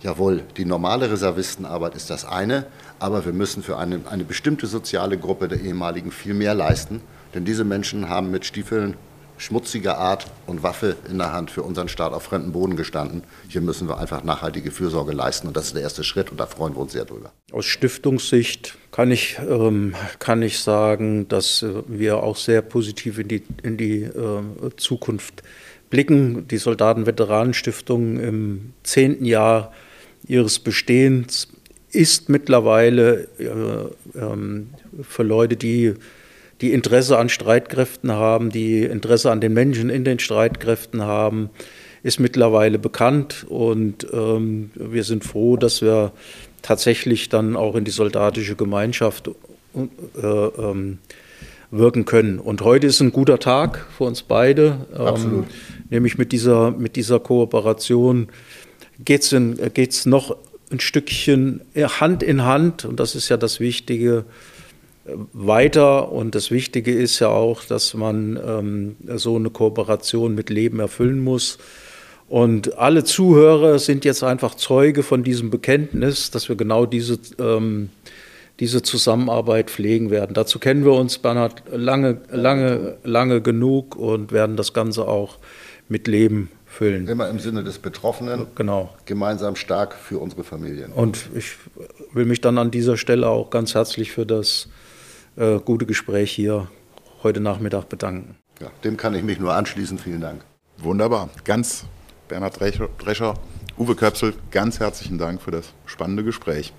jawohl, 0.02 0.42
die 0.58 0.66
normale 0.66 1.10
Reservistenarbeit 1.10 1.94
ist 1.94 2.10
das 2.10 2.26
eine, 2.26 2.66
aber 2.98 3.24
wir 3.24 3.32
müssen 3.32 3.62
für 3.62 3.78
eine, 3.78 4.00
eine 4.10 4.24
bestimmte 4.24 4.66
soziale 4.66 5.16
Gruppe 5.16 5.48
der 5.48 5.58
ehemaligen 5.58 6.10
viel 6.10 6.34
mehr 6.34 6.52
leisten, 6.52 7.00
denn 7.34 7.46
diese 7.46 7.64
Menschen 7.64 8.10
haben 8.10 8.30
mit 8.30 8.44
Stiefeln 8.44 8.98
schmutziger 9.38 9.98
Art 9.98 10.26
und 10.46 10.62
Waffe 10.62 10.96
in 11.10 11.18
der 11.18 11.32
Hand 11.32 11.50
für 11.50 11.62
unseren 11.62 11.88
Staat 11.88 12.12
auf 12.12 12.24
fremden 12.24 12.52
Boden 12.52 12.76
gestanden. 12.76 13.22
Hier 13.48 13.60
müssen 13.60 13.88
wir 13.88 13.98
einfach 13.98 14.24
nachhaltige 14.24 14.70
Fürsorge 14.70 15.12
leisten 15.12 15.48
und 15.48 15.56
das 15.56 15.66
ist 15.66 15.74
der 15.74 15.82
erste 15.82 16.04
Schritt 16.04 16.30
und 16.30 16.38
da 16.38 16.46
freuen 16.46 16.74
wir 16.74 16.80
uns 16.80 16.92
sehr 16.92 17.04
drüber. 17.04 17.32
Aus 17.50 17.66
Stiftungssicht 17.66 18.76
kann 18.90 19.10
ich, 19.10 19.38
ähm, 19.48 19.94
kann 20.18 20.42
ich 20.42 20.60
sagen, 20.60 21.28
dass 21.28 21.62
äh, 21.62 21.82
wir 21.86 22.22
auch 22.22 22.36
sehr 22.36 22.62
positiv 22.62 23.18
in 23.18 23.28
die, 23.28 23.42
in 23.62 23.76
die 23.76 24.02
äh, 24.02 24.42
Zukunft 24.76 25.42
blicken. 25.90 26.48
Die 26.48 26.58
Soldaten-Veteranen-Stiftung 26.58 28.18
im 28.18 28.72
zehnten 28.82 29.24
Jahr 29.24 29.72
ihres 30.26 30.58
Bestehens 30.58 31.48
ist 31.90 32.28
mittlerweile 32.28 33.28
äh, 33.38 34.18
ähm, 34.18 34.70
für 35.02 35.22
Leute, 35.22 35.56
die 35.56 35.94
die 36.62 36.72
Interesse 36.72 37.18
an 37.18 37.28
Streitkräften 37.28 38.12
haben, 38.12 38.50
die 38.50 38.84
Interesse 38.84 39.30
an 39.30 39.40
den 39.40 39.52
Menschen 39.52 39.90
in 39.90 40.04
den 40.04 40.20
Streitkräften 40.20 41.02
haben, 41.02 41.50
ist 42.04 42.20
mittlerweile 42.20 42.78
bekannt 42.78 43.44
und 43.48 44.06
ähm, 44.12 44.70
wir 44.74 45.04
sind 45.04 45.24
froh, 45.24 45.56
dass 45.56 45.82
wir 45.82 46.12
tatsächlich 46.62 47.28
dann 47.28 47.56
auch 47.56 47.74
in 47.74 47.84
die 47.84 47.90
soldatische 47.90 48.54
Gemeinschaft 48.54 49.28
äh, 49.76 50.26
ähm, 50.26 50.98
wirken 51.72 52.04
können. 52.04 52.38
Und 52.38 52.62
heute 52.62 52.86
ist 52.86 53.00
ein 53.00 53.12
guter 53.12 53.38
Tag 53.38 53.86
für 53.96 54.04
uns 54.04 54.22
beide. 54.22 54.86
Ähm, 54.94 55.00
Absolut. 55.00 55.46
Nämlich 55.90 56.18
mit 56.18 56.30
dieser, 56.30 56.70
mit 56.70 56.94
dieser 56.96 57.18
Kooperation 57.18 58.28
geht 59.04 59.22
es 59.22 60.06
noch 60.06 60.36
ein 60.70 60.80
Stückchen 60.80 61.60
Hand 61.76 62.22
in 62.22 62.44
Hand, 62.44 62.84
und 62.84 63.00
das 63.00 63.14
ist 63.14 63.28
ja 63.28 63.36
das 63.36 63.58
Wichtige, 63.58 64.24
weiter. 65.04 66.12
Und 66.12 66.34
das 66.34 66.50
Wichtige 66.50 66.92
ist 66.92 67.18
ja 67.18 67.28
auch, 67.28 67.64
dass 67.64 67.94
man 67.94 68.38
ähm, 68.44 68.96
so 69.16 69.36
eine 69.36 69.50
Kooperation 69.50 70.34
mit 70.34 70.50
Leben 70.50 70.80
erfüllen 70.80 71.20
muss. 71.20 71.58
Und 72.28 72.78
alle 72.78 73.04
Zuhörer 73.04 73.78
sind 73.78 74.04
jetzt 74.04 74.22
einfach 74.22 74.54
Zeuge 74.54 75.02
von 75.02 75.22
diesem 75.22 75.50
Bekenntnis, 75.50 76.30
dass 76.30 76.48
wir 76.48 76.56
genau 76.56 76.86
diese, 76.86 77.18
ähm, 77.38 77.90
diese 78.58 78.82
Zusammenarbeit 78.82 79.70
pflegen 79.70 80.10
werden. 80.10 80.32
Dazu 80.32 80.58
kennen 80.58 80.84
wir 80.84 80.92
uns, 80.92 81.18
Bernhard, 81.18 81.62
lange, 81.70 82.22
lange, 82.30 82.96
lange 83.04 83.42
genug 83.42 83.96
und 83.96 84.32
werden 84.32 84.56
das 84.56 84.72
Ganze 84.72 85.06
auch 85.08 85.38
mit 85.88 86.06
Leben 86.06 86.48
füllen. 86.64 87.06
Immer 87.06 87.28
im 87.28 87.38
Sinne 87.38 87.64
des 87.64 87.78
Betroffenen. 87.78 88.46
Genau. 88.54 88.94
Gemeinsam 89.04 89.56
stark 89.56 89.94
für 89.94 90.18
unsere 90.18 90.42
Familien. 90.42 90.90
Und 90.92 91.28
ich 91.34 91.56
will 92.14 92.24
mich 92.24 92.40
dann 92.40 92.56
an 92.56 92.70
dieser 92.70 92.96
Stelle 92.96 93.28
auch 93.28 93.50
ganz 93.50 93.74
herzlich 93.74 94.10
für 94.10 94.24
das 94.24 94.68
äh, 95.36 95.58
gute 95.58 95.86
Gespräch 95.86 96.32
hier 96.32 96.68
heute 97.22 97.40
Nachmittag 97.40 97.88
bedanken. 97.88 98.36
Ja, 98.60 98.68
dem 98.84 98.96
kann 98.96 99.14
ich 99.14 99.22
mich 99.22 99.38
nur 99.38 99.54
anschließen. 99.54 99.98
Vielen 99.98 100.20
Dank. 100.20 100.44
Wunderbar. 100.78 101.30
Ganz 101.44 101.84
Bernhard 102.28 102.58
Drescher, 102.60 103.34
Uwe 103.78 103.94
Köpsel, 103.94 104.34
ganz 104.50 104.80
herzlichen 104.80 105.18
Dank 105.18 105.42
für 105.42 105.50
das 105.50 105.72
spannende 105.86 106.24
Gespräch. 106.24 106.72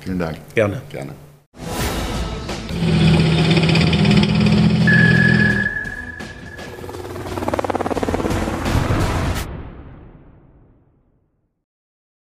Vielen 0.00 0.18
Dank. 0.18 0.38
Gerne. 0.54 0.82
Gerne. 0.90 1.25